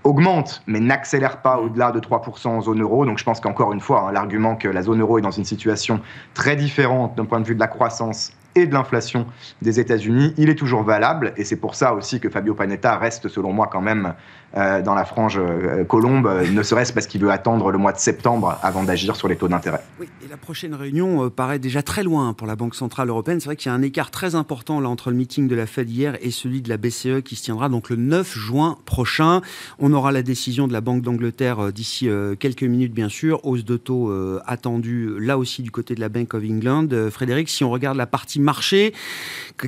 augmente, 0.05 0.63
mais 0.67 0.81
n'accélère 0.81 1.43
pas 1.43 1.59
au-delà 1.59 1.93
de 1.93 2.01
3% 2.01 2.49
en 2.49 2.61
zone 2.61 2.83
euro. 2.83 3.05
Donc 3.05 3.19
je 3.19 3.25
pense 3.25 3.41
qu'encore 3.41 3.73
une 3.73 3.81
fois, 3.81 4.09
hein, 4.09 4.13
l'argument 4.13 4.57
que 4.57 4.69
la 4.69 4.83
zone 4.83 5.01
euro 5.01 5.19
est 5.19 5.23
dans 5.23 5.31
une 5.31 5.45
situation 5.45 6.01
très 6.35 6.57
différente 6.57 7.17
d'un 7.17 7.25
point 7.25 7.41
de 7.41 7.47
vue 7.47 7.55
de 7.55 7.61
la 7.61 7.67
croissance 7.67 8.33
et 8.55 8.67
de 8.67 8.73
l'inflation 8.73 9.27
des 9.63 9.81
États-Unis, 9.81 10.35
il 10.37 10.49
est 10.49 10.55
toujours 10.55 10.83
valable. 10.83 11.33
Et 11.37 11.45
c'est 11.45 11.57
pour 11.57 11.75
ça 11.75 11.95
aussi 11.95 12.21
que 12.21 12.29
Fabio 12.29 12.55
Panetta 12.55 12.97
reste, 12.97 13.29
selon 13.29 13.53
moi, 13.53 13.69
quand 13.71 13.81
même 13.81 14.15
euh, 14.57 14.81
dans 14.81 14.95
la 14.95 15.05
frange 15.05 15.39
euh, 15.39 15.85
colombe, 15.85 16.27
euh, 16.27 16.51
ne 16.51 16.63
serait-ce 16.63 16.95
parce 16.95 17.07
qu'il 17.07 17.21
veut 17.21 17.31
attendre 17.31 17.71
le 17.71 17.77
mois 17.77 17.93
de 17.93 17.99
septembre 17.99 18.59
avant 18.63 18.83
d'agir 18.83 19.15
sur 19.15 19.29
les 19.29 19.37
taux 19.37 19.49
d'intérêt. 19.49 19.83
Oui, 20.01 20.09
et 20.25 20.29
la 20.29 20.39
prochaine 20.39 20.75
réunion 20.75 21.29
paraît 21.29 21.59
déjà 21.59 21.83
très 21.83 22.03
loin 22.03 22.33
pour 22.33 22.47
la 22.47 22.57
Banque 22.57 22.75
Centrale 22.75 23.11
Européenne. 23.11 23.41
C'est 23.41 23.47
vrai 23.47 23.57
qu'il 23.57 23.71
y 23.71 23.73
a 23.73 23.75
un 23.75 23.83
écart 23.83 24.11
très 24.11 24.35
important 24.35 24.81
là 24.81 24.89
entre 24.89 25.11
le 25.11 25.17
meeting 25.17 25.49
de 25.49 25.55
la 25.55 25.67
Fed 25.67 25.91
hier 25.91 26.17
et 26.23 26.31
celui 26.31 26.63
de 26.63 26.71
la 26.71 26.79
BCE 26.79 27.23
qui 27.23 27.37
se 27.37 27.43
tiendra 27.43 27.69
donc 27.69 27.91
le 27.91 27.97
9 27.97 28.39
juin 28.39 28.79
prochain. 28.87 29.43
On 29.79 29.93
aura 29.93 30.13
la 30.13 30.23
décision 30.23 30.67
de 30.67 30.73
la 30.73 30.81
Banque 30.81 31.03
d'Angleterre 31.03 31.71
d'ici 31.71 32.09
quelques 32.41 32.63
minutes, 32.63 32.95
bien 32.95 33.11
sûr. 33.11 33.45
Hausse 33.45 33.65
de 33.65 33.77
taux 33.77 34.13
attendue 34.47 35.11
là 35.21 35.37
aussi 35.37 35.63
du 35.63 35.71
côté 35.71 35.95
de 35.95 36.01
la 36.01 36.09
Bank 36.09 36.33
of 36.33 36.43
England. 36.43 36.89
Frédéric, 37.11 37.51
si 37.51 37.65
on 37.65 37.71
regarde 37.71 37.99
la 37.99 38.07
partie 38.07 38.41
marché, 38.41 38.95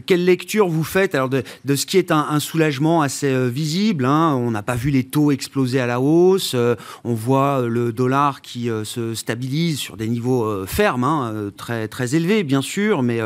quelle 0.06 0.24
lecture 0.24 0.68
vous 0.68 0.84
faites 0.84 1.14
alors 1.14 1.28
de, 1.28 1.42
ce 1.74 1.84
qui 1.86 1.98
est 1.98 2.10
un, 2.10 2.40
soulagement 2.40 3.02
assez 3.02 3.48
visible 3.50 4.06
hein? 4.06 4.34
On 4.34 4.50
n'a 4.50 4.62
vu 4.74 4.90
les 4.90 5.04
taux 5.04 5.30
exploser 5.30 5.80
à 5.80 5.86
la 5.86 6.00
hausse. 6.00 6.52
Euh, 6.54 6.74
on 7.04 7.14
voit 7.14 7.62
le 7.66 7.92
dollar 7.92 8.42
qui 8.42 8.70
euh, 8.70 8.84
se 8.84 9.14
stabilise 9.14 9.78
sur 9.78 9.96
des 9.96 10.08
niveaux 10.08 10.44
euh, 10.44 10.66
fermes, 10.66 11.04
hein, 11.04 11.50
très, 11.56 12.14
élevés 12.14 12.42
bien 12.42 12.62
sûr, 12.62 13.02
mais 13.02 13.20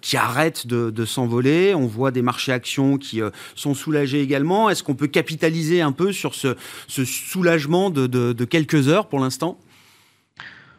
qui 0.00 0.16
arrête 0.16 0.66
de, 0.66 1.04
s'envoler. 1.04 1.74
On 1.74 1.86
voit 1.86 2.10
des 2.10 2.22
marchés 2.22 2.52
actions 2.52 2.98
qui 2.98 3.20
sont 3.54 3.74
soulagés 3.74 4.20
également. 4.20 4.70
Est-ce 4.70 4.82
qu'on 4.82 4.94
peut 4.94 5.06
capitaliser 5.06 5.80
un 5.80 5.92
peu 5.92 6.12
sur 6.12 6.34
ce, 6.34 6.54
soulagement 6.88 7.90
de 7.90 8.44
quelques 8.44 8.88
heures 8.88 9.08
pour 9.08 9.18
l'instant? 9.18 9.58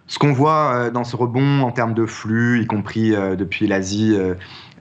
Ce 0.07 0.19
qu'on 0.19 0.33
voit 0.33 0.89
dans 0.91 1.03
ce 1.03 1.15
rebond 1.15 1.61
en 1.61 1.71
termes 1.71 1.93
de 1.93 2.05
flux, 2.05 2.61
y 2.61 2.67
compris 2.67 3.11
depuis 3.11 3.67
l'Asie, 3.67 4.15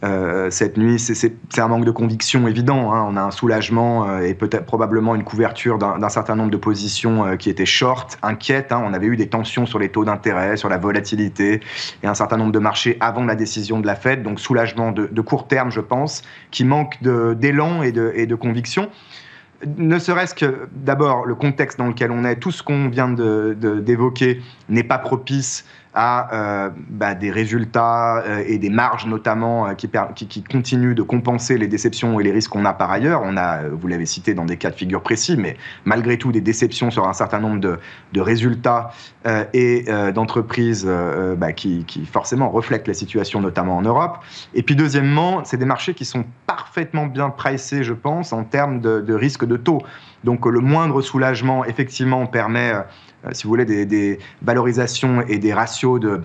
euh, 0.02 0.50
cette 0.50 0.78
nuit, 0.78 0.98
c'est 0.98 1.34
un 1.58 1.68
manque 1.68 1.84
de 1.84 1.90
conviction 1.90 2.48
évident. 2.48 2.92
Hein. 2.92 3.06
On 3.10 3.16
a 3.16 3.22
un 3.22 3.30
soulagement 3.30 4.08
euh, 4.08 4.20
et 4.20 4.34
peut-être 4.34 4.64
probablement 4.64 5.14
une 5.14 5.24
couverture 5.24 5.78
d'un 5.78 6.08
certain 6.08 6.36
nombre 6.36 6.50
de 6.50 6.56
positions 6.56 7.26
euh, 7.26 7.36
qui 7.36 7.50
étaient 7.50 7.66
short, 7.66 8.18
inquiètes. 8.22 8.72
Hein. 8.72 8.82
On 8.84 8.94
avait 8.94 9.06
eu 9.06 9.16
des 9.16 9.28
tensions 9.28 9.66
sur 9.66 9.78
les 9.78 9.90
taux 9.90 10.04
d'intérêt, 10.04 10.56
sur 10.56 10.70
la 10.70 10.78
volatilité 10.78 11.60
et 12.02 12.06
un 12.06 12.14
certain 12.14 12.38
nombre 12.38 12.52
de 12.52 12.58
marchés 12.58 12.96
avant 13.00 13.24
la 13.24 13.34
décision 13.34 13.80
de 13.80 13.86
la 13.86 13.94
Fed. 13.94 14.22
Donc 14.22 14.40
soulagement 14.40 14.92
de, 14.92 15.20
court 15.20 15.48
terme, 15.48 15.70
je 15.70 15.80
pense, 15.80 16.22
qui 16.50 16.64
manque 16.64 16.96
d'élan 17.02 17.82
et 17.82 17.92
de, 17.92 18.12
et 18.14 18.26
de 18.26 18.34
conviction 18.34 18.88
ne 19.76 19.98
serait-ce 19.98 20.34
que 20.34 20.68
d'abord 20.72 21.26
le 21.26 21.34
contexte 21.34 21.78
dans 21.78 21.88
lequel 21.88 22.10
on 22.10 22.24
est, 22.24 22.36
tout 22.36 22.50
ce 22.50 22.62
qu'on 22.62 22.88
vient 22.88 23.10
d'évoquer 23.10 24.36
de, 24.36 24.40
n'est 24.70 24.82
pas 24.82 24.96
propice 24.96 25.66
à 25.94 26.34
euh, 26.34 26.70
bah, 26.88 27.14
des 27.14 27.30
résultats 27.30 28.22
euh, 28.22 28.44
et 28.46 28.58
des 28.58 28.70
marges 28.70 29.06
notamment 29.06 29.66
euh, 29.66 29.74
qui, 29.74 30.44
continuent 30.44 30.94
de 30.94 31.02
compenser 31.02 31.58
les 31.58 31.66
déceptions 31.66 32.20
et 32.20 32.22
les 32.22 32.30
risques 32.30 32.50
qu'on 32.50 32.64
a 32.64 32.72
par 32.72 32.90
ailleurs. 32.90 33.22
On 33.24 33.36
a, 33.36 33.68
vous 33.68 33.88
l'avez 33.88 34.06
cité 34.06 34.34
dans 34.34 34.44
des 34.44 34.56
cas 34.56 34.70
de 34.70 34.76
figure 34.76 35.02
précis, 35.02 35.36
mais 35.36 35.56
malgré 35.84 36.16
tout 36.16 36.30
des 36.30 36.40
déceptions 36.40 36.90
sur 36.90 37.08
un 37.08 37.12
certain 37.12 37.40
nombre 37.40 37.60
de, 37.60 38.20
résultats 38.20 38.90
et 39.54 39.86
d'entreprises 40.14 40.88
bah, 41.38 41.52
qui, 41.52 41.84
qui, 41.84 42.04
forcément 42.04 42.50
reflètent 42.50 42.86
la 42.86 42.94
situation 42.94 43.40
notamment 43.40 43.76
en 43.76 43.82
Europe. 43.82 44.18
Et 44.54 44.62
puis 44.62 44.76
deuxièmement, 44.76 45.44
c'est 45.44 45.56
des 45.56 45.64
marchés 45.64 45.94
qui 45.94 46.04
sont 46.04 46.24
parfaitement 46.46 47.06
bien 47.06 47.30
pricés, 47.30 47.82
je 47.82 47.94
pense, 47.94 48.32
en 48.32 48.44
termes 48.44 48.80
de, 48.80 49.00
de 49.00 49.14
risque 49.14 49.44
de 49.44 49.56
taux. 49.56 49.82
Donc 50.24 50.46
le 50.46 50.60
moindre 50.60 51.00
soulagement, 51.00 51.64
effectivement, 51.64 52.26
permet 52.26 52.72
si 53.32 53.44
vous 53.44 53.50
voulez, 53.50 53.64
des, 53.64 54.18
valorisations 54.42 55.22
et 55.22 55.38
des 55.38 55.52
ratios 55.52 56.00
de 56.00 56.20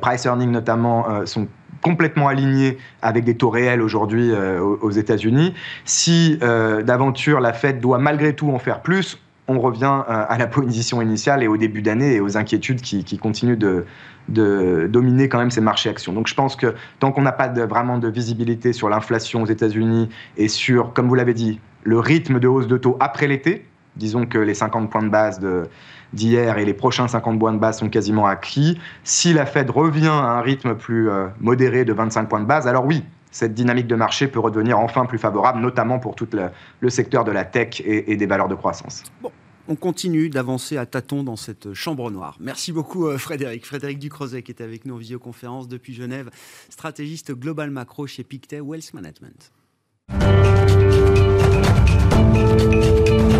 price 0.00 0.24
earning 0.24 0.50
notamment 0.50 1.26
sont 1.26 1.48
complètement 1.82 2.28
alignés 2.28 2.78
avec 3.02 3.24
des 3.24 3.36
taux 3.36 3.50
réels 3.50 3.82
aujourd'hui 3.82 4.32
aux 4.32 4.90
États-Unis. 4.90 5.54
Si 5.84 6.38
d'aventure 6.38 7.40
la 7.40 7.52
Fed 7.52 7.80
doit 7.80 7.98
malgré 7.98 8.34
tout 8.34 8.50
en 8.50 8.58
faire 8.58 8.80
plus, 8.80 9.18
on 9.48 9.60
revient 9.60 10.02
à 10.08 10.36
la 10.38 10.46
position 10.46 11.00
initiale 11.00 11.42
et 11.42 11.48
au 11.48 11.56
début 11.56 11.82
d'année 11.82 12.14
et 12.14 12.20
aux 12.20 12.36
inquiétudes 12.36 12.80
qui, 12.80 13.18
continuent 13.18 13.58
de, 13.58 13.86
dominer 14.88 15.28
quand 15.28 15.38
même 15.38 15.50
ces 15.50 15.60
marchés 15.60 15.88
actions. 15.88 16.12
Donc 16.12 16.26
je 16.26 16.34
pense 16.34 16.56
que 16.56 16.74
tant 16.98 17.12
qu'on 17.12 17.22
n'a 17.22 17.32
pas 17.32 17.48
vraiment 17.48 17.98
de 17.98 18.08
visibilité 18.08 18.72
sur 18.72 18.88
l'inflation 18.88 19.42
aux 19.42 19.46
États-Unis 19.46 20.08
et 20.36 20.48
sur, 20.48 20.92
comme 20.92 21.08
vous 21.08 21.14
l'avez 21.14 21.34
dit, 21.34 21.60
le 21.86 22.00
rythme 22.00 22.40
de 22.40 22.48
hausse 22.48 22.66
de 22.66 22.76
taux 22.76 22.96
après 22.98 23.28
l'été, 23.28 23.64
disons 23.94 24.26
que 24.26 24.38
les 24.38 24.54
50 24.54 24.90
points 24.90 25.04
de 25.04 25.08
base 25.08 25.40
d'hier 26.12 26.58
et 26.58 26.64
les 26.64 26.74
prochains 26.74 27.06
50 27.06 27.38
points 27.38 27.52
de 27.52 27.58
base 27.58 27.78
sont 27.78 27.88
quasiment 27.88 28.26
acquis, 28.26 28.78
si 29.04 29.32
la 29.32 29.46
Fed 29.46 29.70
revient 29.70 30.08
à 30.08 30.38
un 30.38 30.40
rythme 30.40 30.74
plus 30.74 31.08
euh, 31.08 31.28
modéré 31.40 31.84
de 31.84 31.92
25 31.92 32.28
points 32.28 32.40
de 32.40 32.46
base, 32.46 32.66
alors 32.66 32.84
oui, 32.84 33.04
cette 33.30 33.54
dynamique 33.54 33.86
de 33.86 33.94
marché 33.94 34.26
peut 34.26 34.40
redevenir 34.40 34.78
enfin 34.78 35.06
plus 35.06 35.18
favorable, 35.18 35.60
notamment 35.60 35.98
pour 35.98 36.16
tout 36.16 36.28
le, 36.80 36.90
secteur 36.90 37.22
de 37.22 37.30
la 37.30 37.44
tech 37.44 37.80
et, 37.84 38.16
des 38.16 38.26
valeurs 38.26 38.48
de 38.48 38.54
croissance. 38.54 39.04
Bon. 39.22 39.30
On 39.68 39.74
continue 39.74 40.28
d'avancer 40.30 40.76
à 40.76 40.86
tâtons 40.86 41.24
dans 41.24 41.34
cette 41.34 41.74
chambre 41.74 42.08
noire. 42.12 42.36
Merci 42.38 42.70
beaucoup 42.70 43.08
euh, 43.08 43.18
Frédéric. 43.18 43.66
Frédéric 43.66 43.98
Ducrozet 43.98 44.42
qui 44.42 44.52
est 44.52 44.62
avec 44.62 44.84
nous 44.84 44.94
en 44.94 44.98
visioconférence 44.98 45.66
depuis 45.66 45.92
Genève, 45.92 46.30
stratégiste 46.68 47.32
global 47.32 47.72
macro 47.72 48.06
chez 48.06 48.22
Pictet 48.22 48.60
Wealth 48.60 48.94
Management. 48.94 49.50
Música 52.46 53.35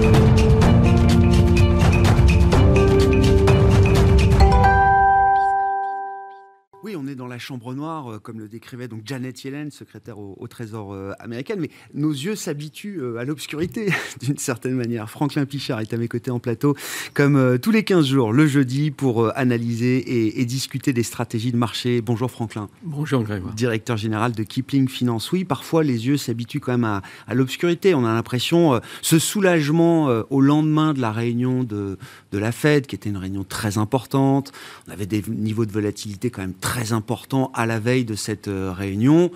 Oui, 6.87 6.95
on 6.97 7.09
est 7.09 7.16
dans 7.16 7.26
la 7.26 7.40
chambre 7.40 7.75
noire, 7.75 8.12
euh, 8.12 8.19
comme 8.21 8.38
le 8.38 8.47
décrivait 8.47 8.87
donc 8.87 9.00
Janet 9.05 9.43
Yellen, 9.43 9.73
secrétaire 9.73 10.21
au, 10.21 10.47
Trésor 10.47 10.95
euh, 10.95 11.14
américain, 11.19 11.57
mais 11.59 11.69
nos 11.95 12.12
yeux 12.12 12.37
s'habituent 12.37 13.00
euh, 13.00 13.19
à 13.19 13.25
l'obscurité 13.25 13.93
d'une 14.23 14.38
certaine 14.38 14.75
manière. 14.75 15.11
Franklin 15.11 15.47
Pichard 15.47 15.81
est 15.81 15.93
à 15.93 15.97
mes 15.97 16.07
côtés 16.07 16.31
en 16.31 16.38
plateau, 16.38 16.76
comme 17.12 17.59
tous 17.61 17.73
les 17.73 17.83
15 17.83 18.07
jours, 18.07 18.33
le 18.33 18.47
jeudi, 18.47 18.93
pour 18.93 19.37
analyser 19.37 20.38
et, 20.40 20.45
discuter 20.45 20.93
des 20.93 21.02
stratégies 21.02 21.50
de 21.50 21.57
marché. 21.57 22.00
Bonjour 22.02 22.31
Franklin. 22.31 22.69
Bonjour 22.85 23.25
Grégoire. 23.25 23.52
Directeur 23.55 23.97
général 23.97 24.31
de 24.31 24.45
Kipling 24.45 24.87
Finance. 24.88 25.33
Oui, 25.33 25.45
parfois 25.45 25.83
les 25.83 26.07
yeux 26.07 26.16
s'habituent 26.16 26.61
quand 26.61 26.71
même 26.71 26.85
à, 26.85 27.02
à 27.26 27.35
l'obscurité. 27.35 27.97
On 27.97 28.05
a 28.05 28.14
l'impression, 28.14 28.81
ce 29.02 29.19
soulagement 29.19 30.07
au 30.31 30.40
lendemain 30.40 30.95
de 30.95 31.00
la 31.00 31.11
réunion 31.11 31.64
de, 31.64 31.99
de 32.31 32.38
la 32.38 32.52
Fed, 32.52 32.87
qui 32.87 32.95
était 32.95 33.11
une 33.11 33.16
réunion 33.16 33.43
très 33.43 33.76
importante, 33.76 34.52
on 34.87 34.93
avait 34.93 35.07
des 35.07 35.25
niveaux 35.26 35.66
de 35.66 35.73
volatilité 35.73 36.31
quand 36.31 36.43
même 36.43 36.55
très 36.55 36.75
très 36.76 36.92
important 36.92 37.50
à 37.54 37.64
la 37.64 37.80
veille 37.80 38.04
de 38.04 38.14
cette 38.14 38.49
euh, 38.49 38.71
réunion. 38.71 39.30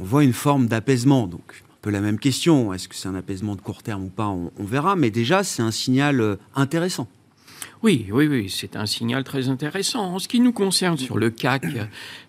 On 0.00 0.04
voit 0.04 0.24
une 0.24 0.32
forme 0.32 0.68
d'apaisement. 0.68 1.26
Donc, 1.26 1.42
un 1.70 1.76
peu 1.82 1.90
la 1.90 2.00
même 2.00 2.18
question. 2.18 2.72
Est-ce 2.72 2.88
que 2.88 2.94
c'est 2.94 3.08
un 3.08 3.14
apaisement 3.14 3.56
de 3.56 3.60
court 3.60 3.82
terme 3.82 4.04
ou 4.04 4.08
pas 4.08 4.28
on, 4.28 4.50
verra. 4.64 4.96
Mais 4.96 5.10
déjà, 5.10 5.44
c'est 5.44 5.60
un 5.60 5.70
signal 5.70 6.22
euh, 6.22 6.36
intéressant. 6.54 7.06
Oui, 7.82 8.06
oui, 8.10 8.26
oui, 8.26 8.48
c'est 8.48 8.74
un 8.74 8.86
signal 8.86 9.22
très 9.22 9.50
intéressant. 9.50 10.14
En 10.14 10.18
ce 10.18 10.28
qui 10.28 10.40
nous 10.40 10.52
concerne 10.52 10.96
sur 10.96 11.18
le 11.18 11.28
CAC, 11.28 11.66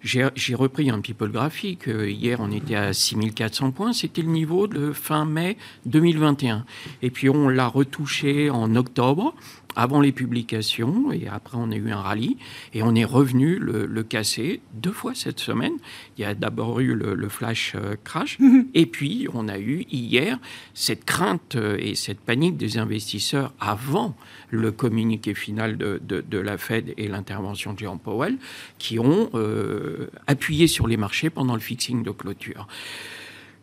j'ai 0.03 0.55
repris 0.55 0.89
un 0.89 0.99
petit 0.99 1.13
peu 1.13 1.25
le 1.25 1.31
graphique. 1.31 1.87
Hier, 1.87 2.39
on 2.41 2.51
était 2.51 2.75
à 2.75 2.93
6400 2.93 3.71
points. 3.71 3.93
C'était 3.93 4.21
le 4.21 4.29
niveau 4.29 4.67
de 4.67 4.91
fin 4.91 5.23
mai 5.25 5.57
2021. 5.85 6.65
Et 7.01 7.09
puis, 7.09 7.29
on 7.29 7.47
l'a 7.47 7.67
retouché 7.67 8.49
en 8.49 8.75
octobre 8.75 9.33
avant 9.79 10.01
les 10.01 10.11
publications, 10.11 11.09
et 11.13 11.29
après 11.29 11.57
on 11.57 11.71
a 11.71 11.75
eu 11.75 11.89
un 11.89 12.01
rallye, 12.01 12.35
et 12.73 12.83
on 12.83 12.95
est 12.95 13.05
revenu 13.05 13.57
le, 13.57 14.03
casser 14.03 14.59
deux 14.73 14.91
fois 14.91 15.13
cette 15.15 15.39
semaine. 15.39 15.71
Il 16.17 16.21
y 16.21 16.25
a 16.25 16.33
d'abord 16.33 16.81
eu 16.81 16.93
le, 16.93 17.29
flash 17.29 17.75
euh, 17.75 17.95
crash, 18.03 18.39
mhm. 18.39 18.67
et 18.73 18.85
puis 18.85 19.27
on 19.33 19.47
a 19.47 19.57
eu 19.57 19.85
hier 19.89 20.37
cette 20.73 21.05
crainte 21.05 21.55
euh, 21.55 21.77
et 21.79 21.95
cette 21.95 22.19
panique 22.19 22.57
des 22.57 22.77
investisseurs 22.77 23.53
avant 23.61 24.17
le 24.49 24.71
communiqué 24.73 25.33
final 25.33 25.77
de, 25.77 26.01
de, 26.05 26.37
la 26.37 26.57
Fed 26.57 26.93
et 26.97 27.07
l'intervention 27.07 27.71
de 27.71 27.79
Jean 27.79 27.97
Powell, 27.97 28.37
qui 28.79 28.99
ont 28.99 29.29
euh, 29.33 30.07
appuyé 30.27 30.67
sur 30.67 30.87
les 30.87 30.97
marchés 30.97 31.29
pendant 31.29 31.53
le 31.53 31.61
fixing 31.61 32.03
de 32.03 32.11
clôture. 32.11 32.67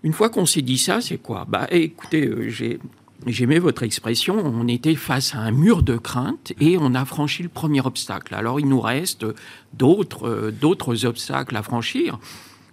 Une 0.03 0.15
fois 0.15 0.31
qu'on 0.31 0.47
s'est 0.47 0.63
dit 0.63 0.79
ça, 0.79 1.03
c'est 1.03 1.19
quoi? 1.19 1.45
Bah 1.47 1.67
écoutez, 1.71 2.31
j'ai 2.49 2.79
J'aimais 3.25 3.59
votre 3.59 3.83
expression, 3.83 4.37
on 4.45 4.69
était 4.69 4.95
face 4.95 5.35
à 5.35 5.39
un 5.39 5.51
mur 5.51 5.83
de 5.83 5.97
crainte 5.97 6.53
et 6.61 6.77
on 6.79 6.95
a 6.95 7.05
franchi 7.05 7.43
le 7.43 7.49
premier 7.49 7.81
obstacle. 7.81 8.35
Alors 8.35 8.61
il 8.61 8.69
nous 8.69 8.81
reste 8.81 9.25
d'autres, 9.73 10.29
euh, 10.29 11.07
obstacles 11.07 11.57
à 11.57 11.63
franchir. 11.63 12.19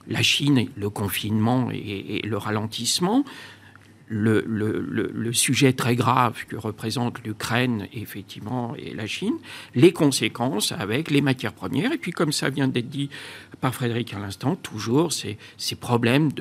La 0.07 0.21
Chine, 0.21 0.67
le 0.75 0.89
confinement 0.89 1.69
et 1.71 2.21
le 2.25 2.37
ralentissement, 2.37 3.23
le, 4.13 5.33
sujet 5.33 5.73
très 5.73 5.95
grave 5.95 6.45
que 6.47 6.55
représente 6.55 7.23
l'Ukraine, 7.23 7.87
effectivement, 7.93 8.75
et 8.77 8.93
la 8.93 9.07
Chine, 9.07 9.35
les 9.75 9.91
conséquences 9.91 10.71
avec 10.71 11.09
les 11.09 11.21
matières 11.21 11.53
premières, 11.53 11.91
et 11.91 11.97
puis 11.97 12.11
comme 12.11 12.31
ça 12.31 12.49
vient 12.49 12.67
d'être 12.67 12.89
dit 12.89 13.09
par 13.61 13.73
Frédéric 13.73 14.13
à 14.13 14.19
l'instant, 14.19 14.55
toujours 14.55 15.11
ces, 15.11 15.37
ces 15.57 15.75
problèmes 15.75 16.31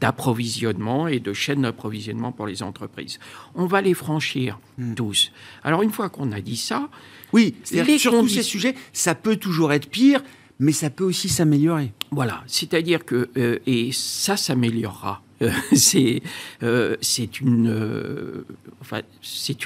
d'approvisionnement 0.00 1.08
et 1.08 1.20
de 1.20 1.32
chaîne 1.32 1.62
d'approvisionnement 1.62 2.32
pour 2.32 2.46
les 2.46 2.62
entreprises. 2.62 3.18
On 3.54 3.66
va 3.66 3.80
les 3.80 3.94
franchir 3.94 4.58
hmm. 4.78 4.94
tous. 4.94 5.32
Alors 5.64 5.82
une 5.82 5.92
fois 5.92 6.08
qu'on 6.08 6.32
a 6.32 6.40
dit 6.40 6.56
ça... 6.56 6.88
Oui, 7.32 7.54
sur 7.64 8.12
tous 8.12 8.28
ces 8.28 8.42
sujets, 8.42 8.74
ça 8.92 9.14
peut 9.14 9.36
toujours 9.36 9.72
être 9.72 9.88
pire, 9.88 10.20
mais 10.58 10.72
ça 10.72 10.90
peut 10.90 11.04
aussi 11.04 11.28
s'améliorer. 11.28 11.92
Voilà, 12.10 12.42
c'est-à-dire 12.48 13.04
que, 13.04 13.30
euh, 13.36 13.60
et 13.66 13.92
ça 13.92 14.36
s'améliorera 14.36 15.22
euh, 15.42 15.50
euh, 16.62 16.96
c'est 17.00 17.40
une, 17.40 17.68
euh, 17.68 18.44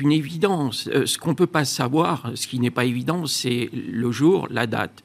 une 0.01 0.13
évidence. 0.13 0.89
ce 1.05 1.19
qu'on 1.19 1.31
ne 1.31 1.37
peut 1.37 1.47
pas 1.47 1.65
savoir, 1.65 2.31
ce 2.35 2.47
qui 2.47 2.59
n'est 2.59 2.71
pas 2.71 2.85
évident, 2.85 3.27
c'est 3.27 3.71
le 3.73 4.11
jour, 4.11 4.47
la 4.51 4.67
date 4.67 5.03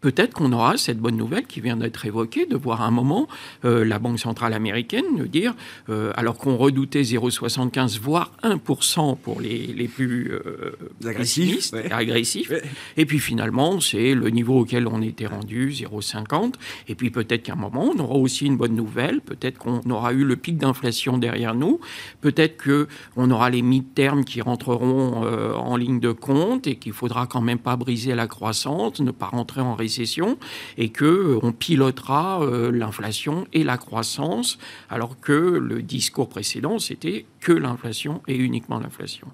peut-être 0.00 0.34
qu'on 0.34 0.52
aura 0.52 0.76
cette 0.76 0.98
bonne 0.98 1.16
nouvelle 1.16 1.46
qui 1.46 1.60
vient 1.60 1.76
d'être 1.76 2.04
évoquée, 2.04 2.46
de 2.46 2.56
voir 2.56 2.82
un 2.82 2.90
moment 2.90 3.28
euh, 3.64 3.84
la 3.84 3.98
Banque 3.98 4.18
centrale 4.18 4.52
américaine 4.52 5.04
nous 5.16 5.26
dire, 5.26 5.54
euh, 5.88 6.12
alors 6.16 6.36
qu'on 6.36 6.56
redoutait 6.56 7.02
0,75 7.02 8.00
voire 8.00 8.32
1% 8.42 9.16
pour 9.16 9.40
les, 9.40 9.66
les 9.68 9.88
plus 9.88 10.32
euh, 10.32 10.76
agressifs, 11.04 11.72
agressifs. 11.90 12.52
et 12.96 13.06
puis 13.06 13.18
finalement 13.18 13.80
c'est 13.80 14.14
le 14.14 14.28
niveau 14.30 14.60
auquel 14.60 14.86
on 14.86 15.00
était 15.00 15.26
rendu, 15.26 15.70
0,50, 15.70 16.54
et 16.88 16.94
puis 16.94 17.10
peut-être 17.10 17.42
qu'à 17.42 17.54
un 17.54 17.56
moment 17.56 17.90
on 17.94 17.98
aura 17.98 18.16
aussi 18.16 18.46
une 18.46 18.56
bonne 18.56 18.74
nouvelle, 18.74 19.20
peut-être 19.20 19.58
qu'on 19.58 19.80
aura 19.90 20.12
eu 20.12 20.24
le 20.24 20.36
pic 20.36 20.58
d'inflation 20.58 21.16
derrière 21.16 21.54
nous, 21.54 21.80
peut-être 22.20 22.62
qu'on 22.62 23.30
aura 23.30 23.50
les 23.50 23.62
mi-termes 23.62 24.24
qui 24.24 24.40
rentreront 24.42 25.24
en 25.56 25.76
ligne 25.76 26.00
de 26.00 26.12
compte 26.12 26.66
et 26.66 26.76
qu'il 26.76 26.92
faudra 26.92 27.26
quand 27.26 27.40
même 27.40 27.58
pas 27.58 27.76
briser 27.76 28.14
la 28.14 28.26
croissance, 28.26 29.00
ne 29.00 29.10
pas 29.10 29.26
rentrer 29.26 29.60
en 29.60 29.74
récession 29.74 29.85
et 30.78 30.88
que 30.88 31.04
euh, 31.04 31.38
on 31.42 31.52
pilotera 31.52 32.42
euh, 32.42 32.70
l'inflation 32.70 33.46
et 33.52 33.64
la 33.64 33.76
croissance, 33.76 34.58
alors 34.90 35.18
que 35.20 35.32
le 35.32 35.82
discours 35.82 36.28
précédent 36.28 36.78
c'était 36.78 37.26
que 37.40 37.52
l'inflation 37.52 38.22
et 38.28 38.36
uniquement 38.36 38.78
l'inflation. 38.78 39.28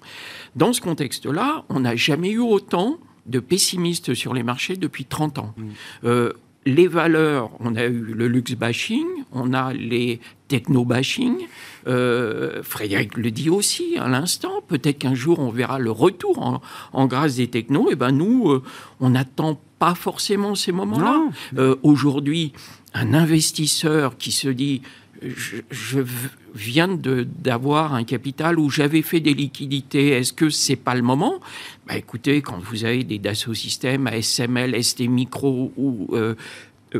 Dans 0.55 0.73
ce 0.73 0.81
contexte-là, 0.81 1.63
on 1.69 1.81
n'a 1.81 1.95
jamais 1.95 2.31
eu 2.31 2.39
autant 2.39 2.97
de 3.25 3.39
pessimistes 3.39 4.13
sur 4.13 4.33
les 4.33 4.43
marchés 4.43 4.75
depuis 4.75 5.05
30 5.05 5.39
ans. 5.39 5.53
Mmh. 5.55 5.63
Euh, 6.05 6.33
les 6.65 6.87
valeurs, 6.87 7.51
on 7.59 7.75
a 7.75 7.85
eu 7.85 8.13
le 8.13 8.27
luxe 8.27 8.53
bashing, 8.53 9.05
on 9.31 9.53
a 9.53 9.73
les 9.73 10.19
techno 10.53 10.85
bashing. 10.85 11.47
Frédéric 12.63 13.17
le 13.17 13.31
dit 13.31 13.49
aussi 13.49 13.97
à 13.97 14.07
l'instant. 14.07 14.61
Peut-être 14.67 14.99
qu'un 14.99 15.15
jour 15.15 15.39
on 15.39 15.49
verra 15.49 15.79
le 15.79 15.91
retour 15.91 16.61
en, 16.93 17.05
grâce 17.07 17.35
des 17.35 17.47
technos. 17.47 17.89
Et 17.89 17.93
eh 17.93 17.95
ben 17.95 18.11
nous, 18.11 18.61
on 18.99 19.15
attend 19.15 19.59
pas 19.83 19.95
forcément 19.95 20.55
ces 20.55 20.71
moments-là. 20.71 21.25
Euh, 21.57 21.75
aujourd'hui, 21.83 22.53
un 22.93 23.13
investisseur 23.13 24.17
qui 24.17 24.31
se 24.31 24.47
dit 24.47 24.81
je, 25.21 25.99
viens 26.55 26.87
d'avoir 26.87 27.93
un 27.93 28.05
capital 28.05 28.59
où 28.59 28.69
j'avais 28.69 29.01
fait 29.01 29.19
des 29.19 29.33
liquidités, 29.33 30.09
est-ce 30.09 30.31
que 30.31 30.49
c'est 30.49 30.77
pas 30.77 30.95
le 30.95 31.01
moment? 31.01 31.41
Bah, 31.85 31.97
Écoutez, 31.97 32.41
quand 32.41 32.59
vous 32.59 32.85
avez 32.85 33.03
des 33.03 33.19
Dassault 33.19 33.53
Systèmes, 33.55 34.07
ASML, 34.07 34.81
ST 34.81 35.01
Micro 35.09 35.73
ou, 35.75 36.07
euh, 36.13 36.35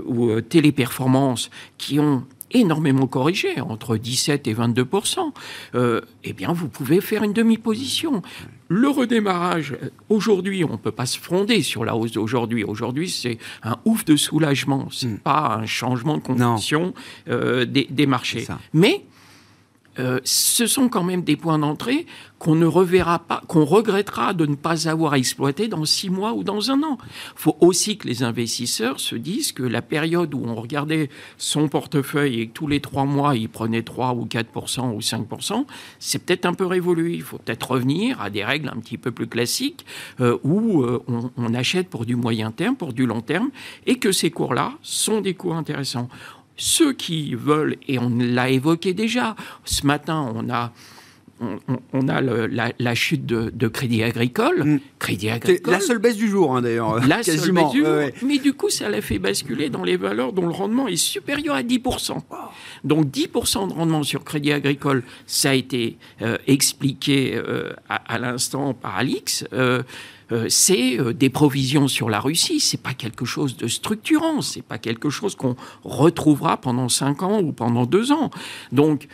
ou 0.06 0.30
euh, 0.30 0.42
Téléperformance 0.42 1.50
qui 1.78 2.02
ont 2.02 2.26
énormément 2.54 3.08
corrigé, 3.08 3.60
entre 3.62 3.98
17 3.98 4.48
et 4.48 4.54
22 4.54 4.88
euh, 5.76 6.02
eh 6.24 6.34
bien, 6.34 6.54
vous 6.54 6.68
pouvez 6.68 7.02
faire 7.02 7.24
une 7.24 7.34
demi-position. 7.34 8.22
Le 8.70 8.90
redémarrage, 8.90 9.76
aujourd'hui, 10.10 10.64
on 10.64 10.74
ne 10.74 10.78
peut 10.78 10.92
pas 10.92 11.06
se 11.06 11.20
fonder 11.20 11.62
sur 11.62 11.86
la 11.86 11.96
hausse 11.96 12.14
d'aujourd'hui. 12.14 12.64
Aujourd'hui, 12.64 13.10
c'est 13.10 13.38
un 13.64 13.78
ouf 13.86 14.06
de 14.06 14.16
soulagement. 14.16 14.88
Ce 14.90 15.06
n'est 15.06 15.14
hmm. 15.14 15.20
pas 15.20 15.58
un 15.62 15.66
changement 15.66 16.18
de 16.18 16.22
condition 16.22 16.94
euh, 17.28 17.66
des, 17.66 17.88
des, 17.90 18.06
marchés. 18.06 18.48
Mais 18.74 19.06
euh, 20.00 20.20
ce 20.24 20.66
sont 20.66 20.90
quand 20.90 21.04
même 21.04 21.24
des 21.24 21.36
points 21.36 21.60
d'entrée 21.60 22.06
qu'on 22.40 22.56
ne 22.56 22.66
reverra 22.66 23.20
pas, 23.20 23.42
qu'on 23.48 23.64
regrettera 23.64 24.34
de 24.34 24.46
ne 24.46 24.56
pas 24.56 24.90
avoir 24.90 25.16
exploité 25.16 25.68
dans 25.70 25.86
six 25.86 26.10
mois 26.10 26.34
ou 26.34 26.44
dans 26.44 26.72
un 26.72 26.84
an. 26.84 26.98
Il 27.02 27.38
faut 27.38 27.56
aussi 27.62 27.98
que 27.98 28.08
les 28.08 28.24
investisseurs 28.24 29.00
se 29.00 29.16
disent 29.16 29.54
que 29.54 29.64
la 29.64 29.82
période 29.82 30.34
où 30.34 30.44
on 30.46 30.56
regardait 30.56 31.10
son 31.38 31.70
portefeuille 31.70 32.42
et 32.42 32.48
que 32.48 32.54
tous 32.54 32.68
les 32.68 32.82
trois 32.82 33.06
mois 33.06 33.36
il 33.36 33.48
prenait 33.48 33.84
3 33.84 34.14
ou 34.16 34.26
4% 34.26 34.94
ou 34.94 35.00
5% 35.00 35.66
c'est 36.00 36.20
peut-être 36.20 36.46
un 36.46 36.54
peu 36.54 36.66
révolu. 36.66 37.14
Il 37.14 37.22
faut 37.22 37.38
peut-être 37.38 37.72
revenir 37.72 38.22
à 38.22 38.30
des 38.30 38.44
règles 38.44 38.70
un 38.70 38.80
petit 38.80 38.98
peu 38.98 39.12
plus 39.12 39.28
classiques 39.28 39.86
euh, 40.20 40.38
où 40.44 40.84
euh, 40.84 41.02
on, 41.08 41.32
on 41.38 41.54
achète 41.54 41.88
pour 41.90 42.06
du 42.06 42.16
moyen 42.16 42.52
terme, 42.52 42.76
pour 42.76 42.94
du 42.94 43.06
long 43.06 43.22
terme, 43.22 43.52
et 43.86 44.00
que 44.00 44.12
ces 44.12 44.32
cours-là 44.32 44.74
sont 44.82 45.22
des 45.22 45.34
cours 45.34 45.56
intéressants. 45.56 46.10
Ceux 46.58 46.94
qui 46.94 47.36
veulent, 47.36 47.78
et 47.88 48.00
on 48.00 48.10
l'a 48.10 48.50
évoqué 48.50 48.94
déjà, 48.94 49.36
ce 49.66 49.86
matin, 49.86 50.32
on 50.36 50.50
a 50.50 50.72
on, 51.94 52.08
a 52.08 52.22
la, 52.22 52.96
chute 52.96 53.26
de, 53.26 53.68
Crédit 53.68 54.04
Agricole. 54.04 54.64
Mm. 54.64 54.80
Crédit 55.00 55.30
Agricole. 55.30 55.74
La 55.74 55.80
seule 55.80 56.00
baisse 56.00 56.18
du 56.18 56.28
jour, 56.28 56.56
hein, 56.56 56.62
d'ailleurs. 56.62 57.00
La 57.08 57.18
quasiment. 57.18 57.44
seule 57.44 57.54
baisse 57.54 57.72
du 57.72 58.20
jour. 58.20 58.28
Mais 58.28 58.38
du 58.40 58.54
coup, 58.54 58.70
ça 58.70 58.90
l'a 58.90 59.02
fait 59.02 59.20
basculer 59.20 59.70
dans 59.70 59.84
les 59.84 59.98
valeurs 59.98 60.34
dont 60.34 60.46
le 60.46 60.54
rendement 60.54 60.88
est 60.88 60.96
supérieur 60.96 61.56
à 61.56 61.64
10%. 61.64 62.18
Donc 62.84 63.06
10% 63.08 63.70
de 63.70 63.74
rendement 63.74 64.04
sur 64.04 64.24
Crédit 64.24 64.52
Agricole, 64.52 65.04
ça 65.26 65.52
a 65.52 65.54
été 65.54 65.98
euh, 66.22 66.38
expliqué 66.48 67.36
euh, 67.36 67.74
à, 67.90 68.18
l'instant 68.20 68.74
par 68.74 68.98
Alix. 68.98 69.46
Euh, 69.54 69.84
c'est 70.50 70.98
des 71.14 71.30
provisions 71.30 71.88
sur 71.88 72.10
la 72.10 72.20
Russie. 72.20 72.60
C'est 72.60 72.82
pas 72.82 72.94
quelque 72.94 73.26
chose 73.26 73.56
de 73.56 73.68
structurant. 73.68 74.42
C'est 74.42 74.64
pas 74.64 74.80
quelque 74.80 75.12
chose 75.12 75.36
qu'on 75.36 75.56
retrouvera 75.84 76.58
pendant 76.58 76.90
cinq 76.90 77.22
ans 77.22 77.40
ou 77.40 77.52
pendant 77.52 77.86
deux 77.86 78.12
ans. 78.12 78.32
Donc, 78.72 79.08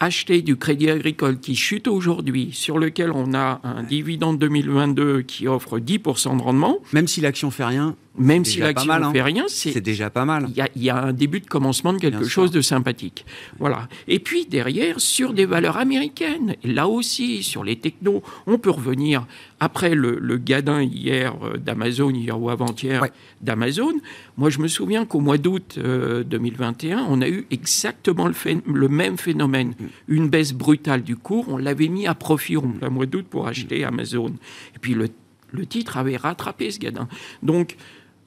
acheter 0.00 0.42
du 0.42 0.56
crédit 0.56 0.90
agricole 0.90 1.38
qui 1.38 1.54
chute 1.54 1.86
aujourd'hui, 1.86 2.50
sur 2.52 2.78
lequel 2.78 3.12
on 3.12 3.34
a 3.34 3.60
un 3.62 3.82
dividende 3.82 4.38
2022 4.38 5.22
qui 5.22 5.46
offre 5.46 5.78
10% 5.78 6.38
de 6.38 6.42
rendement. 6.42 6.78
Même 6.92 7.06
si 7.06 7.20
l'action 7.20 7.50
fait 7.50 7.64
rien, 7.64 7.94
même 8.18 8.44
si 8.44 8.58
l'action 8.58 8.98
ne 8.98 9.12
fait 9.12 9.20
hein. 9.20 9.24
rien, 9.24 9.44
c'est 9.48 9.80
déjà 9.80 10.10
pas 10.10 10.24
mal. 10.24 10.48
Il 10.74 10.82
y, 10.82 10.90
a 10.90 11.02
un 11.02 11.12
début 11.12 11.40
de 11.40 11.46
commencement 11.46 11.92
de 11.92 11.98
quelque 11.98 12.24
chose 12.24 12.50
de 12.50 12.60
sympathique. 12.60 13.24
Voilà. 13.58 13.88
Et 14.08 14.18
puis 14.18 14.46
derrière, 14.46 15.00
sur 15.00 15.32
des 15.32 15.46
valeurs 15.46 15.76
américaines, 15.76 16.56
là 16.64 16.88
aussi, 16.88 17.42
sur 17.42 17.62
les 17.62 17.76
technos, 17.76 18.22
on 18.46 18.58
peut 18.58 18.70
revenir 18.70 19.26
après 19.60 19.94
le, 19.94 20.18
gadin 20.38 20.82
hier 20.82 21.34
euh, 21.42 21.56
d'Amazon, 21.56 22.10
hier 22.10 22.40
ou 22.40 22.50
avant-hier 22.50 23.06
d'Amazon. 23.40 23.92
Moi, 24.36 24.50
je 24.50 24.58
me 24.58 24.68
souviens 24.68 25.04
qu'au 25.04 25.20
mois 25.20 25.38
d'août 25.38 25.78
2021, 25.78 26.98
euh, 26.98 27.02
on 27.08 27.20
a 27.22 27.28
eu 27.28 27.46
exactement 27.50 28.26
le, 28.26 28.34
le 28.66 28.88
même 28.88 29.18
phénomène. 29.18 29.74
Mm. 29.78 29.84
Une 30.08 30.28
baisse 30.28 30.52
brutale 30.52 31.02
du 31.02 31.16
cours. 31.16 31.46
On 31.48 31.58
l'avait 31.58 31.88
mis 31.88 32.06
à 32.06 32.14
profit 32.14 32.56
au 32.56 32.62
mois 32.62 33.06
d'août 33.06 33.26
pour 33.28 33.46
acheter 33.46 33.84
Amazon. 33.84 34.32
Et 34.74 34.78
puis 34.80 34.94
le, 34.94 35.08
le 35.52 35.66
titre 35.66 35.96
avait 35.96 36.16
rattrapé 36.16 36.70
ce 36.70 36.78
gadin. 36.78 37.08
Donc, 37.42 37.76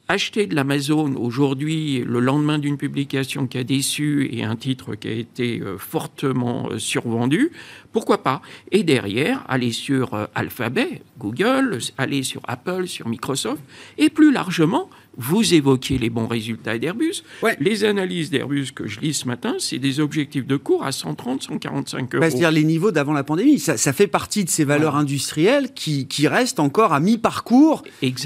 acheter 0.07 0.47
de 0.47 0.55
l'Amazon 0.55 1.15
aujourd'hui, 1.15 2.03
le 2.05 2.19
lendemain 2.19 2.59
d'une 2.59 2.77
publication 2.77 3.47
qui 3.47 3.57
a 3.57 3.63
déçu 3.63 4.29
et 4.31 4.43
un 4.43 4.55
titre 4.55 4.95
qui 4.95 5.07
a 5.07 5.11
été 5.11 5.61
euh, 5.61 5.77
fortement 5.77 6.69
euh, 6.69 6.79
survendu, 6.79 7.51
pourquoi 7.91 8.21
pas? 8.21 8.41
Et 8.71 8.83
derrière, 8.83 9.45
aller 9.47 9.71
sur 9.71 10.13
euh, 10.13 10.25
Alphabet, 10.35 11.01
Google, 11.17 11.79
aller 11.97 12.23
sur 12.23 12.41
Apple, 12.47 12.87
sur 12.87 13.07
Microsoft, 13.07 13.63
et 13.97 14.09
plus 14.09 14.31
largement, 14.31 14.89
vous 15.17 15.53
évoquiez 15.53 15.97
les 15.97 16.09
bons 16.09 16.27
résultats 16.27 16.77
d'Airbus. 16.77 17.23
Les 17.59 17.83
analyses 17.83 18.29
d'Airbus 18.29 18.71
que 18.73 18.87
je 18.87 18.99
lis 18.99 19.13
ce 19.13 19.27
matin, 19.27 19.55
c'est 19.59 19.79
des 19.79 19.99
objectifs 19.99 20.45
de 20.45 20.57
cours 20.57 20.83
à 20.83 20.91
130, 20.91 21.43
145 21.43 22.15
euros. 22.15 22.21
Bah, 22.21 22.29
c'est-à-dire 22.29 22.51
les 22.51 22.63
niveaux 22.63 22.91
d'avant 22.91 23.13
la 23.13 23.23
pandémie. 23.23 23.59
Ça, 23.59 23.93
fait 23.93 24.07
partie 24.07 24.43
de 24.43 24.49
ces 24.49 24.63
valeurs 24.63 24.95
industrielles 24.95 25.73
qui, 25.73 26.07
restent 26.27 26.59
encore 26.59 26.93
à 26.93 26.99
mi-parcours 26.99 27.83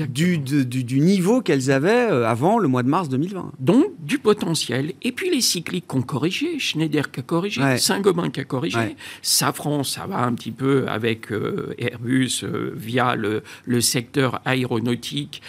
du, 0.10 0.38
du, 0.38 1.00
niveau 1.00 1.42
qu'elles 1.42 1.72
avaient 1.72 2.12
euh, 2.12 2.28
avant 2.28 2.60
le 2.60 2.68
mois 2.68 2.84
de 2.84 2.90
mars 2.90 3.10
2020. 3.10 3.54
Donc, 3.60 3.86
du 4.00 4.20
potentiel. 4.20 4.94
Et 5.02 5.12
puis 5.12 5.30
les 5.30 5.42
cycliques 5.42 5.88
qui 5.90 5.96
ont 5.96 6.02
corrigé. 6.02 6.60
Schneider 6.60 7.12
qui 7.12 7.20
a 7.20 7.24
corrigé, 7.24 7.78
Saint-Gobain 7.78 8.30
qui 8.30 8.40
a 8.40 8.44
corrigé. 8.44 8.96
Safran, 9.22 9.84
ça 9.84 10.06
va 10.06 10.20
un 10.20 10.34
petit 10.34 10.52
peu 10.52 10.88
avec 10.88 11.32
euh, 11.32 11.74
Airbus 11.78 12.44
euh, 12.44 12.72
via 12.76 13.16
le, 13.16 13.44
le, 13.66 13.82
secteur 13.82 14.42
aéronautique 14.46 15.42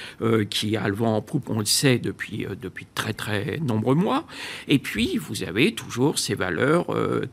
qui 0.51 0.77
a 0.77 0.89
le 0.89 0.95
vent 0.95 1.17
en 1.17 1.23
on 1.49 1.59
le 1.59 1.65
sait 1.65 1.99
depuis, 1.99 2.47
euh, 2.47 2.55
depuis 2.61 2.87
très 2.95 3.13
très 3.13 3.59
nombreux 3.59 3.95
mois. 3.95 4.27
Et 4.67 4.79
puis, 4.79 5.17
vous 5.17 5.43
avez 5.43 5.75
toujours 5.75 6.19
ces 6.19 6.35
valeurs 6.35 6.95
euh, 6.95 7.27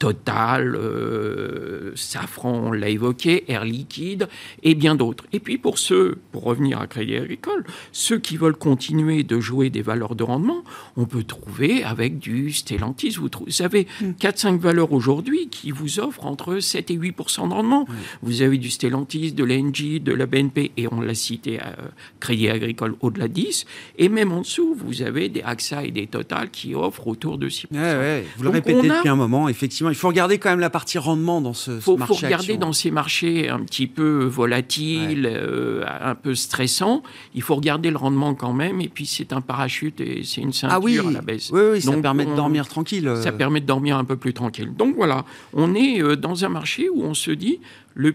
Total, 0.00 0.76
euh, 0.76 1.79
Safran, 1.94 2.52
on 2.52 2.72
l'a 2.72 2.88
évoqué, 2.88 3.44
Air 3.48 3.64
Liquide 3.64 4.28
et 4.62 4.74
bien 4.74 4.94
d'autres. 4.94 5.24
Et 5.32 5.40
puis 5.40 5.58
pour 5.58 5.78
ceux, 5.78 6.18
pour 6.32 6.44
revenir 6.44 6.80
à 6.80 6.86
Crédit 6.86 7.16
Agricole, 7.16 7.64
ceux 7.92 8.18
qui 8.18 8.36
veulent 8.36 8.56
continuer 8.56 9.22
de 9.22 9.40
jouer 9.40 9.70
des 9.70 9.82
valeurs 9.82 10.14
de 10.14 10.24
rendement, 10.24 10.62
on 10.96 11.06
peut 11.06 11.24
trouver 11.24 11.82
avec 11.84 12.18
du 12.18 12.52
Stellantis. 12.52 13.16
Vous, 13.18 13.30
avez 13.62 13.86
4-5 14.02 14.52
mm. 14.52 14.58
valeurs 14.58 14.92
aujourd'hui 14.92 15.48
qui 15.48 15.70
vous 15.70 16.00
offrent 16.00 16.26
entre 16.26 16.58
7 16.58 16.90
et 16.90 16.98
8% 16.98 17.48
de 17.48 17.54
rendement. 17.54 17.86
Vous 18.22 18.42
avez 18.42 18.58
du 18.58 18.70
Stellantis, 18.70 19.32
de 19.32 19.44
l'Engie, 19.44 20.00
de 20.00 20.12
la 20.12 20.26
BNP, 20.26 20.72
et 20.76 20.86
on 20.90 21.00
l'a 21.00 21.14
cité, 21.14 21.60
à 21.60 21.76
Crédit 22.20 22.48
Agricole 22.48 22.94
au-delà 23.00 23.28
de 23.28 23.32
10. 23.32 23.64
Et 23.98 24.08
même 24.08 24.32
en 24.32 24.40
dessous, 24.40 24.74
vous 24.74 25.02
avez 25.02 25.28
des 25.28 25.42
AXA 25.42 25.84
et 25.84 25.90
des 25.90 26.06
Total 26.06 26.50
qui 26.50 26.74
offrent 26.74 27.06
autour 27.06 27.38
de 27.38 27.48
6 27.48 27.68
Vous 27.70 28.42
le 28.42 28.50
répétez 28.50 28.88
depuis 28.88 29.08
un 29.08 29.16
moment, 29.16 29.48
effectivement 29.48 29.90
il 29.90 29.94
faut 29.94 30.08
regarder 30.08 30.38
quand 30.38 30.50
même 30.50 30.60
la 30.60 30.70
partie 30.70 30.98
rendement 30.98 31.40
dans 31.40 31.54
ce, 31.54 31.78
faut, 31.96 32.14
faut 32.14 32.14
regarder 32.14 32.56
dans 32.56 32.72
ces 32.72 32.90
marchés 32.90 33.48
un 33.48 33.60
petit 33.60 33.86
peu 33.86 34.24
volatiles, 34.24 35.28
euh, 35.30 35.84
un 35.86 36.14
peu 36.14 36.34
stressants. 36.34 37.02
Il 37.34 37.42
faut 37.42 37.54
regarder 37.54 37.90
le 37.90 37.96
rendement 37.96 38.34
quand 38.34 38.52
même. 38.52 38.80
Et 38.80 38.88
puis 38.88 39.06
c'est 39.06 39.32
un 39.32 39.40
parachute 39.40 40.00
et 40.00 40.22
c'est 40.24 40.40
une 40.40 40.52
ceinture 40.52 40.76
ah 40.76 40.80
oui. 40.80 40.98
à 40.98 41.10
la 41.10 41.22
baisse. 41.22 41.50
Oui, 41.52 41.60
oui 41.72 41.80
ça 41.80 41.92
permet 41.96 42.24
de 42.24 42.34
dormir 42.34 42.68
tranquille. 42.68 43.08
Euh. 43.08 43.22
Ça 43.22 43.32
permet 43.32 43.60
de 43.60 43.66
dormir 43.66 43.96
un 43.96 44.04
peu 44.04 44.16
plus 44.16 44.32
tranquille. 44.32 44.72
Donc 44.76 44.96
voilà, 44.96 45.24
on 45.52 45.74
est 45.74 46.02
euh, 46.02 46.16
dans 46.16 46.44
un 46.44 46.48
marché 46.48 46.88
où 46.88 47.02
on 47.02 47.14
se 47.14 47.30
dit 47.30 47.60
le 47.94 48.14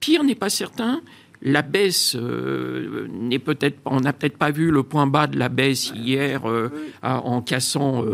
pire 0.00 0.24
n'est 0.24 0.34
pas 0.34 0.50
certain. 0.50 1.00
La 1.40 1.62
baisse 1.62 2.16
n'est 2.16 3.38
peut-être, 3.38 3.78
on 3.84 4.00
n'a 4.00 4.12
peut-être 4.12 4.36
pas 4.36 4.50
vu 4.50 4.72
le 4.72 4.82
point 4.82 5.06
bas 5.06 5.28
de 5.28 5.38
la 5.38 5.48
baisse 5.48 5.92
hier 5.94 6.42
en 7.00 7.42
cassant 7.42 8.04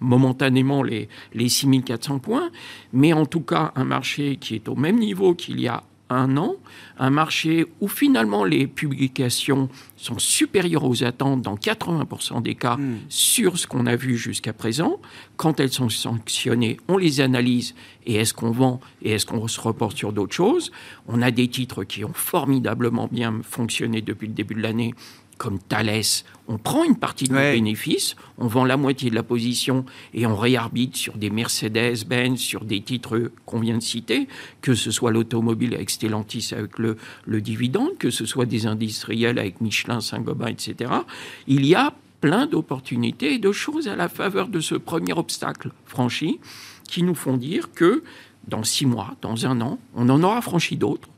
momentanément 0.00 0.82
les, 0.82 1.08
les 1.34 1.48
6400 1.48 2.18
points, 2.18 2.50
mais 2.92 3.12
en 3.12 3.26
tout 3.26 3.40
cas 3.40 3.72
un 3.76 3.84
marché 3.84 4.36
qui 4.36 4.54
est 4.54 4.68
au 4.68 4.74
même 4.74 4.98
niveau 4.98 5.34
qu'il 5.34 5.60
y 5.60 5.68
a 5.68 5.84
un 6.10 6.36
an, 6.36 6.56
un 6.98 7.10
marché 7.10 7.66
où 7.80 7.88
finalement 7.88 8.44
les 8.44 8.66
publications 8.66 9.68
sont 9.96 10.18
supérieures 10.18 10.84
aux 10.84 11.04
attentes 11.04 11.42
dans 11.42 11.54
80% 11.54 12.42
des 12.42 12.56
cas 12.56 12.76
hmm. 12.76 12.98
sur 13.08 13.58
ce 13.58 13.66
qu'on 13.66 13.86
a 13.86 13.96
vu 13.96 14.16
jusqu'à 14.16 14.52
présent. 14.52 15.00
Quand 15.36 15.60
elles 15.60 15.72
sont 15.72 15.88
sanctionnées, 15.88 16.78
on 16.88 16.98
les 16.98 17.20
analyse 17.20 17.74
et 18.06 18.16
est-ce 18.16 18.34
qu'on 18.34 18.50
vend 18.50 18.80
et 19.02 19.12
est-ce 19.12 19.24
qu'on 19.24 19.46
se 19.46 19.60
reporte 19.60 19.96
sur 19.96 20.12
d'autres 20.12 20.34
choses. 20.34 20.72
On 21.06 21.22
a 21.22 21.30
des 21.30 21.48
titres 21.48 21.84
qui 21.84 22.04
ont 22.04 22.12
formidablement 22.12 23.08
bien 23.10 23.40
fonctionné 23.42 24.02
depuis 24.02 24.26
le 24.26 24.34
début 24.34 24.54
de 24.54 24.62
l'année 24.62 24.94
comme 25.40 25.58
Thales, 25.58 26.02
on 26.48 26.58
prend 26.58 26.84
une 26.84 26.96
partie 26.96 27.24
de 27.24 27.32
nos 27.32 27.38
bénéfices, 27.38 28.14
on 28.36 28.46
vend 28.46 28.66
la 28.66 28.76
moitié 28.76 29.08
de 29.08 29.14
la 29.14 29.22
position 29.22 29.86
et 30.12 30.26
on 30.26 30.36
réarbitre 30.36 30.98
sur 30.98 31.16
des 31.16 31.30
Mercedes, 31.30 32.04
Benz, 32.06 32.38
sur 32.38 32.66
des 32.66 32.82
titres 32.82 33.32
qu'on 33.46 33.58
vient 33.58 33.78
de 33.78 33.82
citer, 33.82 34.28
que 34.60 34.74
ce 34.74 34.90
soit 34.90 35.10
l'automobile 35.10 35.74
avec 35.74 35.88
Stellantis 35.88 36.50
avec 36.52 36.78
le, 36.78 36.98
le 37.24 37.40
dividende, 37.40 37.96
que 37.98 38.10
ce 38.10 38.26
soit 38.26 38.44
des 38.44 38.66
industriels 38.66 39.38
avec 39.38 39.62
Michelin, 39.62 40.02
Saint-Gobain, 40.02 40.48
etc. 40.48 40.92
Il 41.46 41.64
y 41.64 41.74
a 41.74 41.94
plein 42.20 42.44
d'opportunités 42.44 43.32
et 43.32 43.38
de 43.38 43.50
choses 43.50 43.88
à 43.88 43.96
la 43.96 44.10
faveur 44.10 44.48
de 44.48 44.60
ce 44.60 44.74
premier 44.74 45.14
obstacle 45.14 45.70
franchi 45.86 46.38
qui 46.86 47.02
nous 47.02 47.14
font 47.14 47.38
dire 47.38 47.72
que 47.72 48.02
dans 48.46 48.62
six 48.62 48.84
mois, 48.84 49.16
dans 49.22 49.46
un 49.46 49.62
an, 49.62 49.78
on 49.94 50.10
en 50.10 50.22
aura 50.22 50.42
franchi 50.42 50.76
d'autres 50.76 51.08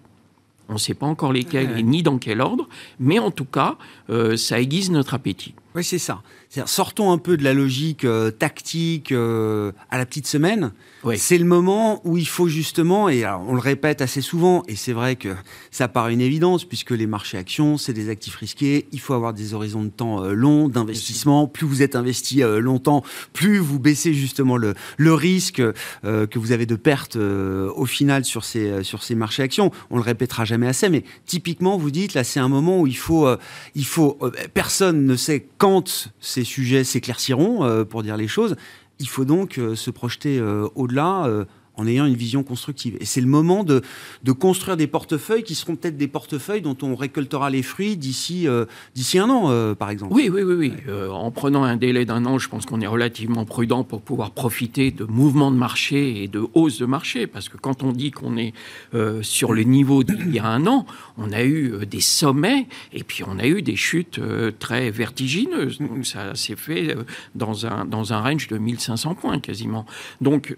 on 0.68 0.74
ne 0.74 0.78
sait 0.78 0.94
pas 0.94 1.06
encore 1.06 1.32
lesquels 1.32 1.84
ni 1.84 2.02
dans 2.02 2.18
quel 2.18 2.40
ordre, 2.40 2.68
mais 2.98 3.18
en 3.18 3.30
tout 3.30 3.44
cas, 3.44 3.76
euh, 4.10 4.36
ça 4.36 4.60
aiguise 4.60 4.90
notre 4.90 5.14
appétit. 5.14 5.54
Oui, 5.74 5.84
c'est 5.84 5.98
ça. 5.98 6.22
Sortons 6.66 7.12
un 7.12 7.18
peu 7.18 7.38
de 7.38 7.44
la 7.44 7.54
logique 7.54 8.04
euh, 8.04 8.30
tactique 8.30 9.10
euh, 9.10 9.72
à 9.90 9.96
la 9.96 10.04
petite 10.04 10.26
semaine. 10.26 10.72
C'est 11.16 11.38
le 11.38 11.46
moment 11.46 12.00
où 12.04 12.16
il 12.16 12.28
faut 12.28 12.46
justement, 12.46 13.08
et 13.08 13.26
on 13.26 13.54
le 13.54 13.60
répète 13.60 14.02
assez 14.02 14.20
souvent, 14.20 14.62
et 14.68 14.76
c'est 14.76 14.92
vrai 14.92 15.16
que 15.16 15.34
ça 15.72 15.88
paraît 15.88 16.12
une 16.12 16.20
évidence, 16.20 16.64
puisque 16.64 16.92
les 16.92 17.08
marchés 17.08 17.38
actions, 17.38 17.76
c'est 17.76 17.92
des 17.92 18.08
actifs 18.08 18.36
risqués, 18.36 18.86
il 18.92 19.00
faut 19.00 19.14
avoir 19.14 19.32
des 19.32 19.52
horizons 19.52 19.82
de 19.82 19.88
temps 19.88 20.22
euh, 20.22 20.32
longs 20.32 20.68
d'investissement. 20.68 21.48
Plus 21.48 21.66
vous 21.66 21.82
êtes 21.82 21.96
investi 21.96 22.42
longtemps, 22.42 23.02
plus 23.32 23.58
vous 23.58 23.80
baissez 23.80 24.14
justement 24.14 24.56
le, 24.56 24.74
le 24.96 25.14
risque 25.14 25.62
que 26.02 26.38
vous 26.38 26.52
avez 26.52 26.66
de 26.66 26.76
perte 26.76 27.16
au 27.16 27.86
final 27.86 28.24
sur 28.24 28.44
ces, 28.44 28.84
sur 28.84 29.02
ces 29.02 29.14
marchés 29.14 29.42
actions. 29.42 29.70
On 29.90 29.96
le 29.96 30.02
répétera 30.02 30.44
jamais 30.44 30.66
assez, 30.66 30.88
mais 30.88 31.04
typiquement, 31.26 31.76
vous 31.76 31.90
dites, 31.90 32.14
là, 32.14 32.24
c'est 32.24 32.40
un 32.40 32.48
moment 32.48 32.80
où 32.80 32.86
il 32.86 32.96
faut, 32.96 33.28
il 33.74 33.84
faut 33.84 34.18
personne 34.54 35.06
ne 35.06 35.16
sait 35.16 35.46
quand 35.62 36.10
ces 36.18 36.42
sujets 36.42 36.82
s'éclairciront, 36.82 37.64
euh, 37.64 37.84
pour 37.84 38.02
dire 38.02 38.16
les 38.16 38.26
choses. 38.26 38.56
Il 38.98 39.08
faut 39.08 39.24
donc 39.24 39.58
euh, 39.58 39.76
se 39.76 39.92
projeter 39.92 40.40
euh, 40.40 40.66
au-delà 40.74 41.28
en 41.76 41.86
ayant 41.86 42.06
une 42.06 42.14
vision 42.14 42.42
constructive. 42.42 42.96
Et 43.00 43.04
c'est 43.04 43.20
le 43.20 43.26
moment 43.26 43.64
de, 43.64 43.82
de, 44.24 44.32
construire 44.32 44.76
des 44.76 44.86
portefeuilles 44.86 45.42
qui 45.42 45.54
seront 45.54 45.76
peut-être 45.76 45.96
des 45.96 46.08
portefeuilles 46.08 46.60
dont 46.60 46.76
on 46.82 46.94
récoltera 46.94 47.48
les 47.48 47.62
fruits 47.62 47.96
d'ici 47.96 48.46
euh, 48.46 48.66
d'ici 48.94 49.18
un 49.18 49.30
an, 49.30 49.50
euh, 49.50 49.74
par 49.74 49.90
exemple. 49.90 50.12
Oui, 50.12 50.28
oui, 50.32 50.42
oui. 50.42 50.54
oui. 50.54 50.72
Euh, 50.88 51.08
en 51.08 51.30
prenant 51.30 51.64
un 51.64 51.76
délai 51.76 52.04
d'un 52.04 52.26
an, 52.26 52.38
je 52.38 52.48
pense 52.48 52.66
qu'on 52.66 52.80
est 52.80 52.86
relativement 52.86 53.44
prudent 53.44 53.84
pour 53.84 54.02
pouvoir 54.02 54.32
profiter 54.32 54.90
de 54.90 55.04
mouvements 55.04 55.50
de 55.50 55.56
marché 55.56 56.22
et 56.22 56.28
de 56.28 56.46
hausses 56.54 56.78
de 56.78 56.86
marché. 56.86 57.26
Parce 57.26 57.48
que 57.48 57.56
quand 57.56 57.82
on 57.82 57.92
dit 57.92 58.10
qu'on 58.10 58.36
est 58.36 58.52
sur 59.22 59.52
le 59.52 59.62
niveau 59.62 60.02
d'il 60.04 60.34
y 60.34 60.38
a 60.38 60.46
un 60.46 60.66
an, 60.66 60.86
on 61.16 61.32
a 61.32 61.42
eu 61.42 61.86
des 61.86 62.00
sommets 62.00 62.66
et 62.92 63.02
puis 63.02 63.24
on 63.26 63.38
a 63.38 63.46
eu 63.46 63.62
des 63.62 63.76
chutes 63.76 64.20
très 64.58 64.90
vertigineuses. 64.90 65.78
Ça 66.02 66.34
s'est 66.34 66.56
fait 66.56 66.96
dans 67.34 67.66
un, 67.66 67.84
dans 67.84 68.12
un 68.12 68.20
range 68.20 68.48
de 68.48 68.58
1500 68.58 69.14
points 69.14 69.40
quasiment. 69.40 69.86
Donc, 70.20 70.56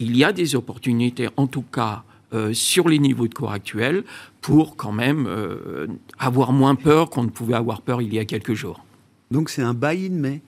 il 0.00 0.16
y 0.16 0.24
a 0.24 0.32
des 0.32 0.56
opportunités, 0.56 1.28
en 1.36 1.46
tout 1.46 1.62
cas 1.62 2.02
euh, 2.32 2.52
sur 2.52 2.88
les 2.88 2.98
niveaux 2.98 3.28
de 3.28 3.34
cours 3.34 3.52
actuels, 3.52 4.02
pour 4.40 4.76
quand 4.76 4.92
même 4.92 5.26
euh, 5.28 5.86
avoir 6.18 6.52
moins 6.52 6.74
peur 6.74 7.10
qu'on 7.10 7.24
ne 7.24 7.28
pouvait 7.28 7.54
avoir 7.54 7.82
peur 7.82 8.02
il 8.02 8.12
y 8.12 8.18
a 8.18 8.24
quelques 8.24 8.54
jours. 8.54 8.84
Donc 9.30 9.50
c'est 9.50 9.62
un 9.62 9.74
buy-in 9.74 10.10
mai 10.10 10.40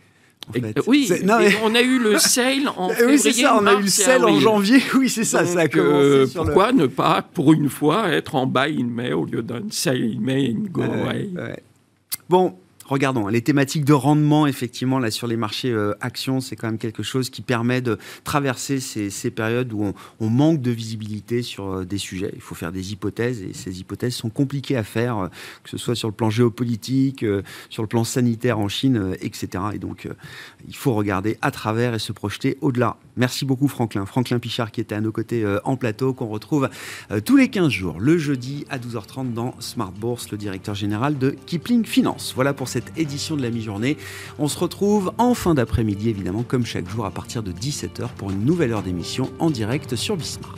en 0.48 0.52
fait. 0.52 0.80
Oui, 0.86 1.10
on 1.62 1.74
a 1.74 1.82
eu 1.82 1.98
le 1.98 2.18
sale 2.18 2.68
en 2.76 2.88
février. 2.88 3.06
Oui, 3.12 3.18
c'est 3.18 3.32
ça, 3.32 3.58
on 3.60 3.66
a 3.66 3.74
eu 3.74 3.82
le 3.82 3.88
sale 3.88 4.24
en 4.24 4.40
janvier. 4.40 4.82
Oui, 4.94 5.08
c'est 5.08 5.24
ça, 5.24 5.44
ça 5.44 5.60
a 5.60 5.68
commencé. 5.68 5.92
Euh, 5.94 6.26
pourquoi 6.34 6.72
ne 6.72 6.86
pas, 6.86 7.22
pour 7.22 7.52
une 7.52 7.68
fois, 7.68 8.08
être 8.08 8.34
en 8.34 8.46
buy 8.46 8.80
in 8.80 8.86
May 8.86 9.12
au 9.12 9.24
lieu 9.24 9.42
d'un 9.42 9.62
sale 9.70 10.02
in 10.02 10.20
May 10.20 10.52
and 10.52 10.68
go 10.70 10.82
away 10.82 11.30
Bon, 12.28 12.54
regardons, 12.92 13.26
les 13.26 13.40
thématiques 13.40 13.86
de 13.86 13.94
rendement, 13.94 14.46
effectivement, 14.46 14.98
là, 14.98 15.10
sur 15.10 15.26
les 15.26 15.38
marchés 15.38 15.70
euh, 15.70 15.94
actions, 16.02 16.40
c'est 16.40 16.56
quand 16.56 16.66
même 16.66 16.78
quelque 16.78 17.02
chose 17.02 17.30
qui 17.30 17.40
permet 17.40 17.80
de 17.80 17.98
traverser 18.22 18.80
ces, 18.80 19.30
périodes 19.30 19.72
où 19.72 19.94
on, 20.20 20.28
manque 20.28 20.60
de 20.60 20.70
visibilité 20.70 21.42
sur 21.42 21.68
euh, 21.68 21.84
des 21.86 21.96
sujets. 21.96 22.30
Il 22.34 22.42
faut 22.42 22.54
faire 22.54 22.70
des 22.70 22.92
hypothèses 22.92 23.42
et 23.42 23.54
ces 23.54 23.80
hypothèses 23.80 24.14
sont 24.14 24.28
compliquées 24.28 24.76
à 24.76 24.84
faire, 24.84 25.16
euh, 25.16 25.28
que 25.64 25.70
ce 25.70 25.78
soit 25.78 25.94
sur 25.94 26.08
le 26.08 26.14
plan 26.14 26.28
géopolitique, 26.28 27.24
sur 27.70 27.82
le 27.82 27.88
plan 27.88 28.04
sanitaire 28.04 28.58
en 28.58 28.68
Chine, 28.68 29.16
etc. 29.20 29.48
Et 29.72 29.78
donc, 29.78 30.08
il 30.68 30.76
faut 30.76 30.92
regarder 30.92 31.38
à 31.40 31.50
travers 31.50 31.94
et 31.94 31.98
se 31.98 32.12
projeter 32.12 32.58
au-delà. 32.60 32.98
Merci 33.16 33.44
beaucoup, 33.44 33.68
Franklin. 33.68 34.04
Franklin 34.04 34.38
Pichard 34.38 34.70
qui 34.70 34.80
était 34.80 34.94
à 34.94 35.00
nos 35.00 35.12
côtés 35.12 35.44
en 35.64 35.76
plateau, 35.76 36.12
qu'on 36.12 36.28
retrouve 36.28 36.68
tous 37.24 37.36
les 37.36 37.48
15 37.48 37.68
jours, 37.68 38.00
le 38.00 38.18
jeudi 38.18 38.64
à 38.70 38.78
12h30 38.78 39.32
dans 39.32 39.54
Smart 39.60 39.92
Bourse, 39.92 40.30
le 40.30 40.38
directeur 40.38 40.74
général 40.74 41.18
de 41.18 41.30
Kipling 41.30 41.84
Finance. 41.84 42.32
Voilà 42.34 42.54
pour 42.54 42.68
édition 42.96 43.36
de 43.36 43.42
la 43.42 43.50
mi-journée. 43.50 43.96
On 44.38 44.48
se 44.48 44.58
retrouve 44.58 45.12
en 45.18 45.34
fin 45.34 45.54
d'après-midi, 45.54 46.10
évidemment, 46.10 46.42
comme 46.42 46.66
chaque 46.66 46.88
jour 46.88 47.06
à 47.06 47.10
partir 47.10 47.42
de 47.42 47.52
17h 47.52 48.08
pour 48.16 48.30
une 48.30 48.44
nouvelle 48.44 48.72
heure 48.72 48.82
d'émission 48.82 49.30
en 49.38 49.50
direct 49.50 49.96
sur 49.96 50.16
Bismart. 50.16 50.56